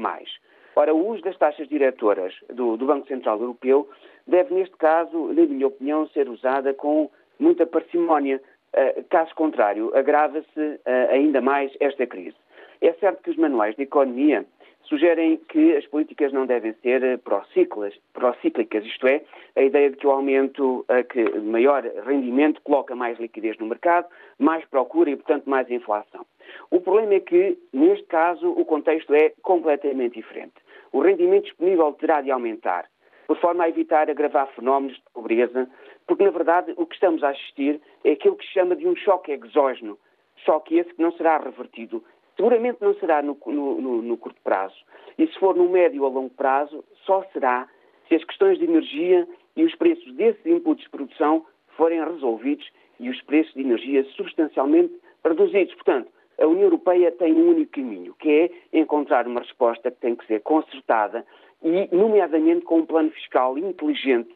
[0.74, 3.89] Ora, o uso das taxas diretoras do, do Banco Central Europeu
[4.26, 8.41] deve, neste caso, na minha opinião, ser usada com muita parcimónia.
[8.74, 12.36] Uh, caso contrário, agrava-se uh, ainda mais esta crise.
[12.80, 14.44] É certo que os manuais de economia
[14.82, 19.22] sugerem que as políticas não devem ser procíclicas, isto é,
[19.56, 24.06] a ideia de que o aumento, que maior rendimento coloca mais liquidez no mercado,
[24.38, 26.24] mais procura e, portanto, mais inflação.
[26.70, 30.54] O problema é que, neste caso, o contexto é completamente diferente
[30.96, 32.86] o rendimento disponível terá de aumentar,
[33.26, 35.68] por forma a evitar agravar fenómenos de pobreza,
[36.07, 38.94] porque, na verdade, o que estamos a assistir é aquilo que se chama de um
[38.94, 39.98] choque exógeno,
[40.44, 42.02] choque esse que não será revertido.
[42.36, 44.76] Seguramente não será no, no, no, no curto prazo.
[45.18, 47.68] E se for no médio ou longo prazo, só será
[48.09, 49.26] se as questões de energia
[49.57, 51.44] e os preços desses inputs de produção
[51.76, 54.94] forem resolvidos e os preços de energia substancialmente
[55.24, 55.74] reduzidos.
[55.74, 60.14] Portanto, a União Europeia tem um único caminho, que é encontrar uma resposta que tem
[60.14, 61.26] que ser concertada
[61.62, 64.34] e, nomeadamente, com um plano fiscal inteligente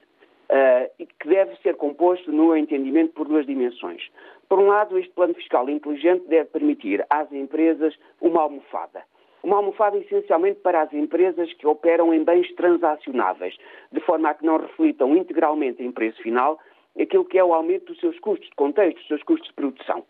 [0.50, 4.02] uh, e que deve ser composto, no entendimento, por duas dimensões.
[4.48, 9.02] Por um lado, este plano fiscal inteligente deve permitir às empresas uma almofada.
[9.42, 13.56] Uma almofada essencialmente para as empresas que operam em bens transacionáveis,
[13.90, 16.58] de forma a que não reflitam integralmente em preço final
[17.00, 20.04] aquilo que é o aumento dos seus custos de contexto, dos seus custos de produção.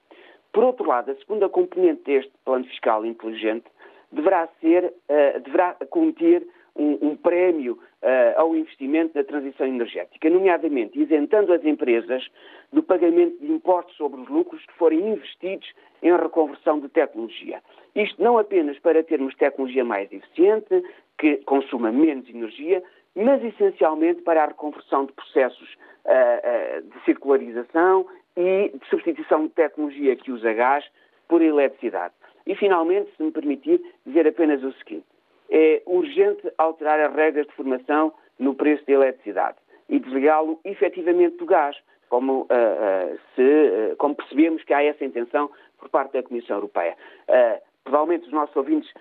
[0.53, 3.67] Por outro lado, a segunda componente deste plano fiscal inteligente
[4.11, 6.45] deverá ser, uh, deverá conter
[6.77, 12.27] um, um prémio uh, ao investimento na transição energética, nomeadamente isentando as empresas
[12.73, 15.69] do pagamento de impostos sobre os lucros que forem investidos
[16.03, 17.61] em reconversão de tecnologia.
[17.95, 20.83] Isto não apenas para termos tecnologia mais eficiente,
[21.19, 22.83] que consuma menos energia,
[23.15, 28.07] mas essencialmente para a reconversão de processos uh, de circularização
[28.37, 30.85] e de substituição de tecnologia que usa gás
[31.29, 32.15] por eletricidade.
[32.47, 35.07] E, finalmente, se me permitir, dizer apenas o seguinte.
[35.51, 41.45] É urgente alterar as regras de formação no preço da eletricidade e desligá-lo efetivamente do
[41.45, 41.77] gás,
[42.09, 46.57] como, uh, uh, se, uh, como percebemos que há essa intenção por parte da Comissão
[46.57, 46.97] Europeia.
[47.83, 48.93] Provavelmente os nossos ouvintes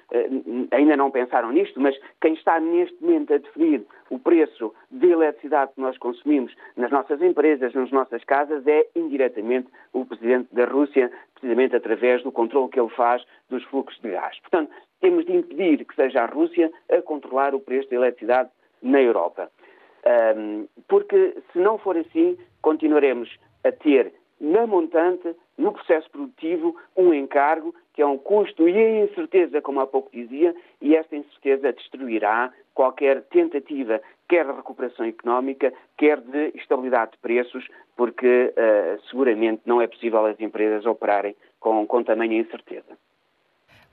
[0.71, 5.73] ainda não pensaram nisto, mas quem está neste momento a definir o preço de eletricidade
[5.75, 11.11] que nós consumimos nas nossas empresas, nas nossas casas, é indiretamente o Presidente da Rússia,
[11.33, 14.39] precisamente através do controle que ele faz dos fluxos de gás.
[14.39, 18.49] Portanto, temos de impedir que seja a Rússia a controlar o preço da eletricidade
[18.81, 19.51] na Europa.
[20.35, 23.29] Um, porque, se não for assim, continuaremos
[23.63, 29.03] a ter na montante, no processo produtivo, um encargo que é um custo e a
[29.03, 35.73] incerteza, como há pouco dizia, e esta incerteza destruirá qualquer tentativa, quer de recuperação económica,
[35.97, 41.85] quer de estabilidade de preços, porque uh, seguramente não é possível as empresas operarem com,
[41.85, 42.97] com tamanha incerteza.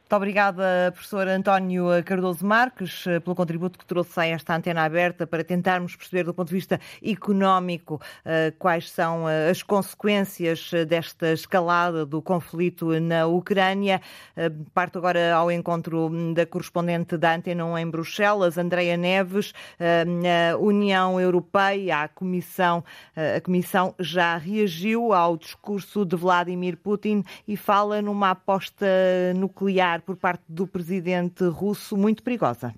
[0.07, 5.43] Muito obrigada, professor António Cardoso Marques, pelo contributo que trouxe a esta antena aberta para
[5.43, 12.07] tentarmos perceber, do ponto de vista económico, eh, quais são eh, as consequências desta escalada
[12.07, 14.01] do conflito na Ucrânia.
[14.37, 19.53] Eh, parto agora ao encontro da correspondente da Antena 1 em Bruxelas, Andreia Neves.
[19.81, 22.85] A União Europeia, a Comissão,
[23.17, 28.87] a Comissão já reagiu ao discurso de Vladimir Putin e fala numa aposta
[29.35, 32.75] nuclear por parte do presidente russo muito perigosa.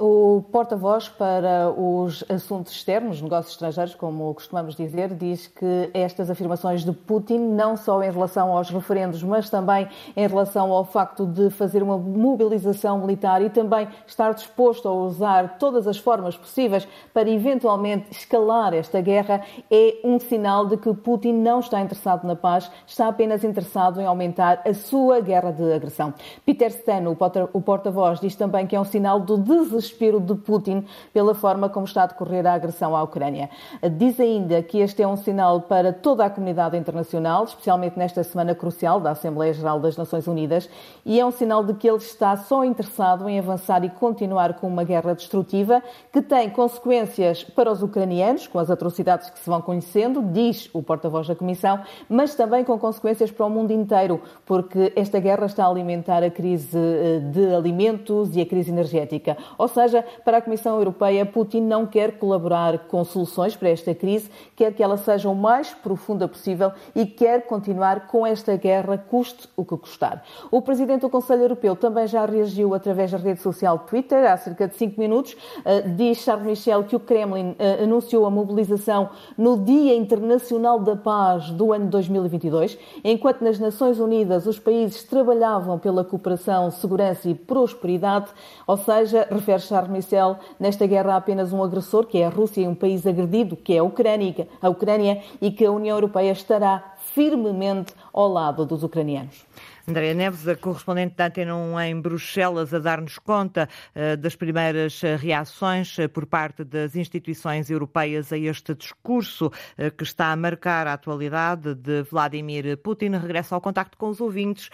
[0.00, 6.84] O porta-voz para os assuntos externos, negócios estrangeiros, como costumamos dizer, diz que estas afirmações
[6.84, 11.50] de Putin, não só em relação aos referendos, mas também em relação ao facto de
[11.50, 17.28] fazer uma mobilização militar e também estar disposto a usar todas as formas possíveis para
[17.28, 22.70] eventualmente escalar esta guerra, é um sinal de que Putin não está interessado na paz,
[22.86, 26.14] está apenas interessado em aumentar a sua guerra de agressão.
[26.46, 27.18] Peter Stano,
[27.52, 31.68] o porta-voz, diz também que é um sinal do desespero desespero de Putin pela forma
[31.68, 33.48] como está a decorrer a agressão à Ucrânia.
[33.96, 38.54] Diz ainda que este é um sinal para toda a comunidade internacional, especialmente nesta semana
[38.54, 40.68] crucial da Assembleia Geral das Nações Unidas,
[41.04, 44.68] e é um sinal de que ele está só interessado em avançar e continuar com
[44.68, 45.82] uma guerra destrutiva
[46.12, 50.82] que tem consequências para os ucranianos, com as atrocidades que se vão conhecendo, diz o
[50.82, 55.64] porta-voz da Comissão, mas também com consequências para o mundo inteiro, porque esta guerra está
[55.64, 59.36] a alimentar a crise eh, de alimentos e a crise energética.
[59.56, 59.77] Ou seja,
[60.24, 64.82] para a Comissão Europeia, Putin não quer colaborar com soluções para esta crise, quer que
[64.82, 69.76] ela seja o mais profunda possível e quer continuar com esta guerra, custe o que
[69.76, 70.22] custar.
[70.50, 74.66] O presidente do Conselho Europeu também já reagiu através da rede social Twitter há cerca
[74.66, 75.32] de cinco minutos.
[75.58, 80.96] Uh, diz Charles Michel que o Kremlin uh, anunciou a mobilização no Dia Internacional da
[80.96, 87.34] Paz do ano 2022, enquanto nas Nações Unidas os países trabalhavam pela cooperação, segurança e
[87.34, 88.28] prosperidade,
[88.66, 92.62] ou seja, refere Charles Michel, nesta guerra há apenas um agressor, que é a Rússia,
[92.62, 96.32] e um país agredido, que é a Ucrânia, a Ucrânia e que a União Europeia
[96.32, 99.44] estará firmemente ao lado dos ucranianos.
[99.88, 105.02] Andréa Neves, a correspondente da Antena 1 em Bruxelas, a dar-nos conta uh, das primeiras
[105.02, 109.50] eh, reações uh, por parte das instituições europeias a este discurso
[109.96, 113.12] que está a marcar a atualidade de Vladimir Putin.
[113.12, 114.68] Regressa ao contacto com os ouvintes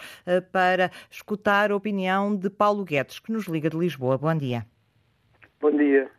[0.51, 4.18] para escutar a opinião de Paulo Guedes, que nos liga de Lisboa.
[4.18, 4.66] Bom dia.
[5.64, 6.10] Bom dia.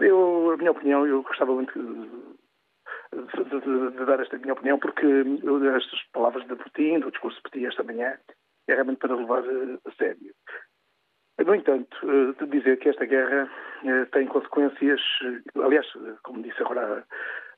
[0.00, 1.72] Eu, a minha opinião, eu gostava muito
[3.12, 5.04] de, de, de, dar esta minha opinião, porque
[5.76, 8.16] estas palavras de Putin, do discurso de Putin esta manhã,
[8.68, 10.32] é realmente para levar eh, a sério.
[11.44, 13.50] No entanto, eh, de dizer que esta guerra
[13.84, 15.00] eh, tem consequências,
[15.56, 15.88] aliás,
[16.22, 17.04] como disse agora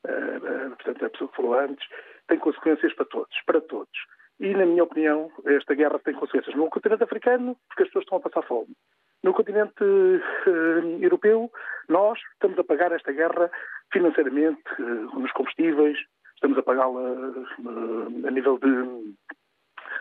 [0.01, 1.87] portanto, a pessoa que falou antes,
[2.27, 3.99] tem consequências para todos, para todos.
[4.39, 8.17] E, na minha opinião, esta guerra tem consequências no continente africano, porque as pessoas estão
[8.19, 8.75] a passar fome.
[9.23, 11.51] No continente uh, europeu,
[11.89, 13.49] nós estamos a pagar esta guerra
[13.91, 15.97] financeiramente, uh, nos combustíveis,
[16.35, 19.15] estamos a pagá-la uh, a nível de,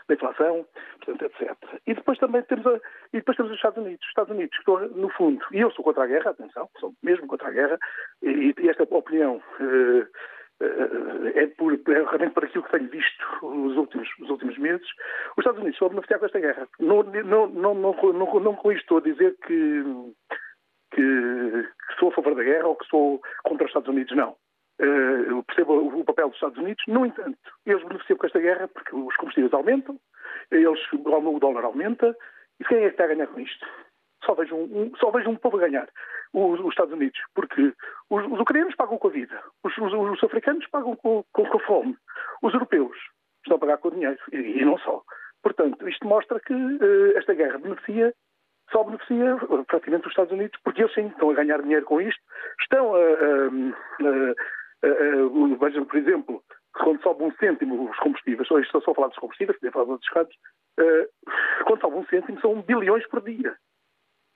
[0.06, 0.66] de inflação,
[1.02, 1.56] portanto, etc.
[1.86, 2.76] E depois também temos, a,
[3.14, 4.04] e depois temos os Estados Unidos.
[4.04, 6.92] Os Estados Unidos, que estão, no fundo, e eu sou contra a guerra, atenção, sou
[7.02, 7.78] mesmo contra a guerra,
[8.22, 9.42] e, e esta opinião
[10.60, 14.86] é, por, é realmente por aquilo que tenho visto nos últimos, nos últimos meses.
[15.36, 16.68] Os Estados Unidos a beneficiar com esta guerra.
[16.80, 19.84] Não, não, não, não, não, com isto estou a dizer que,
[20.92, 24.36] que, que, sou a favor da guerra ou que sou contra os Estados Unidos, não.
[24.78, 28.68] Eh, eu percebo o papel dos Estados Unidos, no entanto, eles beneficiam com esta guerra
[28.68, 29.98] porque os combustíveis aumentam,
[30.50, 32.14] eles, o dólar aumenta,
[32.60, 33.66] e quem é que está a ganhar com isto?
[34.24, 35.88] Só vejo um, só vejo um povo a ganhar
[36.32, 37.72] os, os Estados Unidos, porque
[38.10, 41.60] os, os, ucranianos pagam com a vida, os, os africanos pagam com, com, com, a
[41.60, 41.96] fome,
[42.42, 42.96] os europeus
[43.44, 45.02] estão a pagar com o dinheiro, e, e não só.
[45.42, 48.12] Portanto, isto mostra que uh, esta guerra beneficia,
[48.70, 52.00] só beneficia uh, praticamente os Estados Unidos, porque eles sim estão a ganhar dinheiro com
[52.00, 52.20] isto,
[52.60, 52.98] estão a.
[55.60, 56.42] Vejam, por exemplo,
[56.78, 59.84] quando sobe um cêntimo os combustíveis, ou estou só a falar dos combustíveis, podia falar
[59.86, 60.34] outros casos,
[60.80, 61.08] uh,
[61.64, 63.56] quando sobe um cêntimo são bilhões por dia.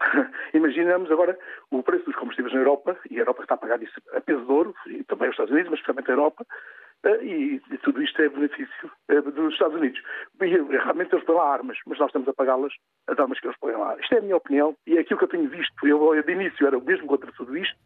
[0.55, 1.39] Imaginamos agora
[1.71, 4.45] o preço dos combustíveis na Europa, e a Europa está a pagar isso a peso
[4.45, 6.47] de ouro, e também os Estados Unidos, mas especialmente a Europa,
[7.05, 10.01] eh, e, e tudo isto é benefício eh, dos Estados Unidos.
[10.41, 12.73] E, eh, realmente eles põem lá armas, mas nós estamos a pagá-las,
[13.07, 13.97] as armas que eles põem lá.
[14.01, 15.87] Isto é a minha opinião, e é aquilo que eu tenho visto.
[15.87, 17.77] Eu, de início, era o mesmo contra tudo isto,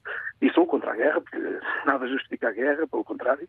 [0.41, 1.39] e sou contra a guerra, porque
[1.85, 3.49] nada justifica a guerra, pelo contrário.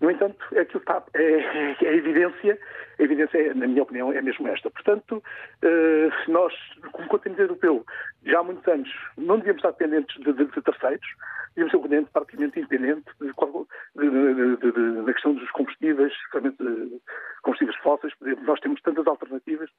[0.00, 2.58] No entanto, é que está, é, é, é evidência,
[2.98, 4.70] a evidência, na minha opinião, é mesmo esta.
[4.70, 5.22] Portanto,
[5.62, 6.52] eh, nós,
[6.92, 7.84] como continente europeu,
[8.24, 11.06] já há muitos anos, não devíamos estar dependentes de, de, de terceiros,
[11.54, 17.02] devíamos ser um continente praticamente independente de, da questão dos combustíveis, especialmente
[17.42, 18.12] combustíveis fósseis.
[18.42, 19.70] Nós temos tantas alternativas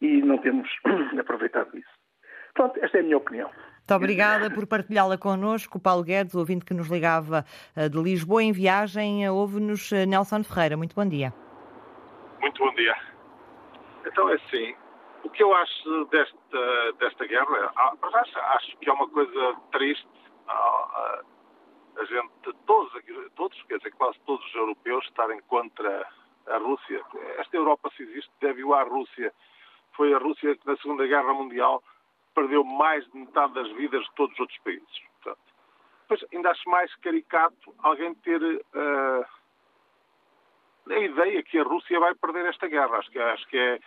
[0.00, 0.68] e não temos
[1.18, 1.90] aproveitado isso.
[2.54, 3.50] Pronto, esta é a minha opinião.
[3.80, 5.80] Muito obrigada por partilhá-la connosco.
[5.80, 10.44] Paulo Guedes, ouvinte que nos ligava eh, de Lisboa em viagem, eh, ouve-nos eh, Nelson
[10.44, 10.76] Ferreira.
[10.76, 11.34] Muito bom dia.
[12.40, 12.96] Muito bom dia.
[14.06, 14.74] Então é assim,
[15.24, 20.08] o que eu acho desta, desta guerra, ah, acho, acho que é uma coisa triste.
[20.46, 21.22] Ah,
[21.96, 22.30] a gente,
[22.66, 22.92] todos,
[23.34, 26.06] todos, quer dizer, quase todos os europeus estarem contra
[26.46, 27.02] a Rússia.
[27.38, 29.32] Esta Europa, se existe, deve-o à Rússia.
[29.96, 31.82] Foi a Rússia que na Segunda Guerra Mundial
[32.40, 35.02] perdeu mais de metade das vidas de todos os outros países.
[35.22, 35.40] Portanto,
[36.08, 39.24] depois, ainda acho mais caricato alguém ter uh,
[40.90, 42.96] a ideia que a Rússia vai perder esta guerra.
[42.96, 43.78] Acho que, acho que é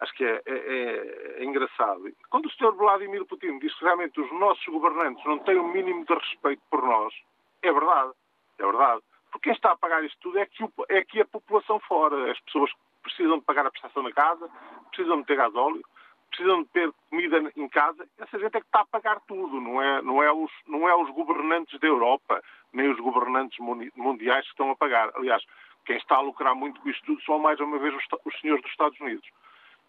[0.00, 2.10] acho que é, é, é, engraçado.
[2.30, 2.72] Quando o Sr.
[2.72, 6.62] Vladimir Putin diz que realmente os nossos governantes não têm o um mínimo de respeito
[6.70, 7.12] por nós,
[7.60, 8.12] é verdade.
[8.58, 9.02] É verdade.
[9.30, 12.30] Porque quem está a pagar isto tudo é que, o, é que a população fora.
[12.30, 12.70] As pessoas
[13.02, 14.48] precisam de pagar a prestação da casa,
[14.90, 15.82] precisam de ter gasóleo,
[16.30, 19.82] precisam de ter comida em casa, essa gente é que está a pagar tudo, não
[19.82, 23.58] é, não é, os, não é os governantes da Europa, nem os governantes
[23.96, 25.10] mundiais que estão a pagar.
[25.14, 25.44] Aliás,
[25.84, 28.62] quem está a lucrar muito com isto tudo são mais uma vez os, os senhores
[28.62, 29.28] dos Estados Unidos.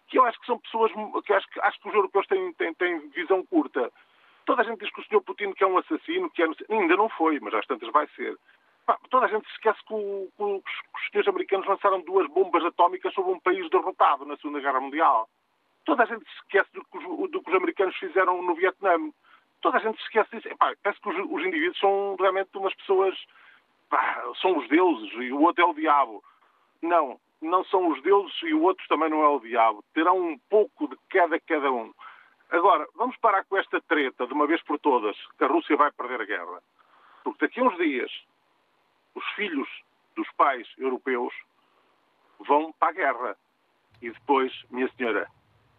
[0.08, 0.92] Que eu acho que são pessoas
[1.24, 3.90] que acho, acho que os europeus têm, têm, têm visão curta.
[4.44, 6.96] Toda a gente diz que o senhor Putin que é um assassino, que é, ainda
[6.96, 8.36] não foi, mas às tantas vai ser.
[9.10, 13.14] toda a gente se esquece que, o, que os senhores americanos lançaram duas bombas atómicas
[13.14, 15.28] sobre um país derrotado na Segunda Guerra Mundial.
[15.84, 18.96] Toda a gente se esquece do que os, do que os americanos fizeram no Vietnã.
[19.60, 20.48] Toda a gente se esquece disso.
[20.48, 23.18] Epá, parece que os, os, indivíduos são realmente umas pessoas.
[23.88, 26.22] Pá, são os deuses e o outro é o diabo.
[26.80, 29.84] Não, não são os deuses e o outro também não é o diabo.
[29.92, 31.92] Terão um pouco de cada cada um.
[32.50, 35.90] Agora, vamos parar com esta treta de uma vez por todas, que a Rússia vai
[35.90, 36.62] perder a guerra.
[37.24, 38.12] Porque daqui a uns dias,
[39.14, 39.68] os filhos
[40.14, 41.32] dos pais europeus
[42.40, 43.36] vão para a guerra.
[44.02, 45.28] E depois, minha senhora,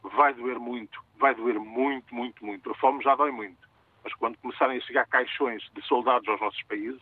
[0.03, 2.71] vai doer muito, vai doer muito, muito, muito.
[2.71, 3.57] A fome já dói muito.
[4.03, 7.01] Mas quando começarem a chegar caixões de soldados aos nossos países,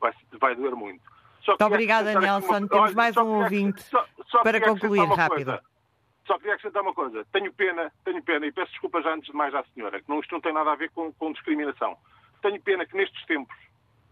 [0.00, 1.02] vai, vai doer muito.
[1.46, 2.58] Muito obrigada, Nelson.
[2.58, 2.68] Uma...
[2.68, 5.46] Temos mais um ouvinte só, só para concluir rápido.
[5.46, 5.62] Coisa.
[6.26, 7.24] Só queria acrescentar uma coisa.
[7.32, 10.20] Tenho pena, tenho pena, e peço desculpa já antes de mais à senhora, que não,
[10.20, 11.96] isto não tem nada a ver com, com discriminação.
[12.42, 13.56] Tenho pena que nestes tempos,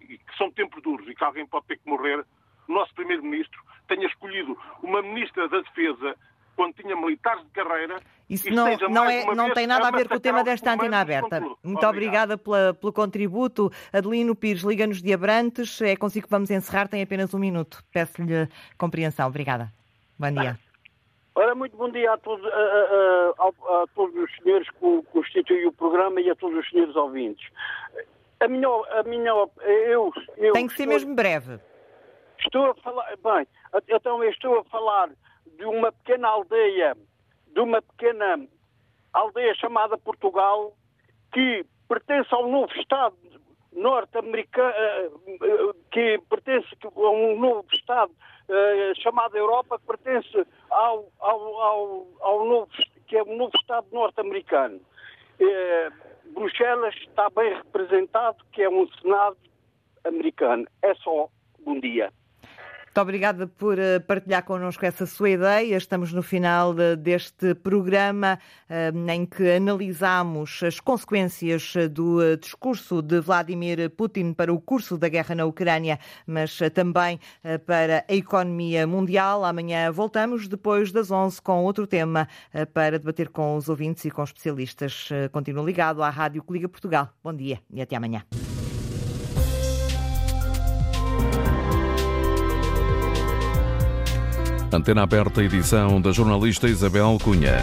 [0.01, 2.25] e que são tempos duros e que alguém pode ter que morrer,
[2.67, 6.17] o nosso Primeiro-Ministro tenha escolhido uma Ministra da Defesa
[6.57, 8.01] quando tinha militares de carreira.
[8.29, 11.41] Isso não, não, é, não tem nada a ver com o tema desta antena aberta.
[11.63, 13.71] Muito obrigada pela, pelo contributo.
[13.93, 15.81] Adelino Pires, liga-nos de Abrantes.
[15.81, 17.85] É consigo que vamos encerrar, tem apenas um minuto.
[17.93, 19.29] Peço-lhe compreensão.
[19.29, 19.73] Obrigada.
[20.19, 20.59] Bom dia.
[21.37, 25.67] Ora, muito bom dia a todos, a, a, a, a todos os senhores que constituem
[25.67, 27.47] o programa e a todos os senhores ouvintes.
[28.41, 29.31] A minha, a minha,
[29.87, 31.61] eu, eu Tem que ser estou, mesmo breve.
[32.39, 33.47] Estou a falar, bem,
[33.89, 35.11] então eu estou a falar
[35.57, 36.97] de uma pequena aldeia,
[37.49, 38.47] de uma pequena
[39.13, 40.77] aldeia chamada Portugal,
[41.33, 43.17] que pertence ao novo Estado
[43.73, 45.11] norte-americano, eh,
[45.43, 52.07] eh, que pertence a um novo Estado uh, chamado Europa, que pertence ao, ao, ao,
[52.21, 52.71] ao novo,
[53.07, 54.81] que é um novo Estado norte-americano.
[56.33, 59.37] Bruxelas está bem representado, que é um Senado
[60.05, 60.67] americano.
[60.83, 61.29] É só.
[61.61, 62.11] Bom dia.
[62.97, 65.77] Muito obrigada por eh, partilhar connosco essa sua ideia.
[65.77, 68.39] Estamos no final deste programa
[68.71, 74.97] eh, em que analisamos as consequências do eh, discurso de Vladimir Putin para o curso
[74.97, 77.21] da guerra na Ucrânia, mas também
[77.67, 79.45] para a economia mundial.
[79.45, 82.27] Amanhã voltamos depois das 11 com outro tema
[82.73, 85.11] para debater com os ouvintes e com especialistas.
[85.33, 87.11] Continua ligado à Rádio Coliga Portugal.
[87.23, 88.25] Bom dia e até amanhã.
[94.77, 97.57] Antena aberta, edição da jornalista Isabel Cunha.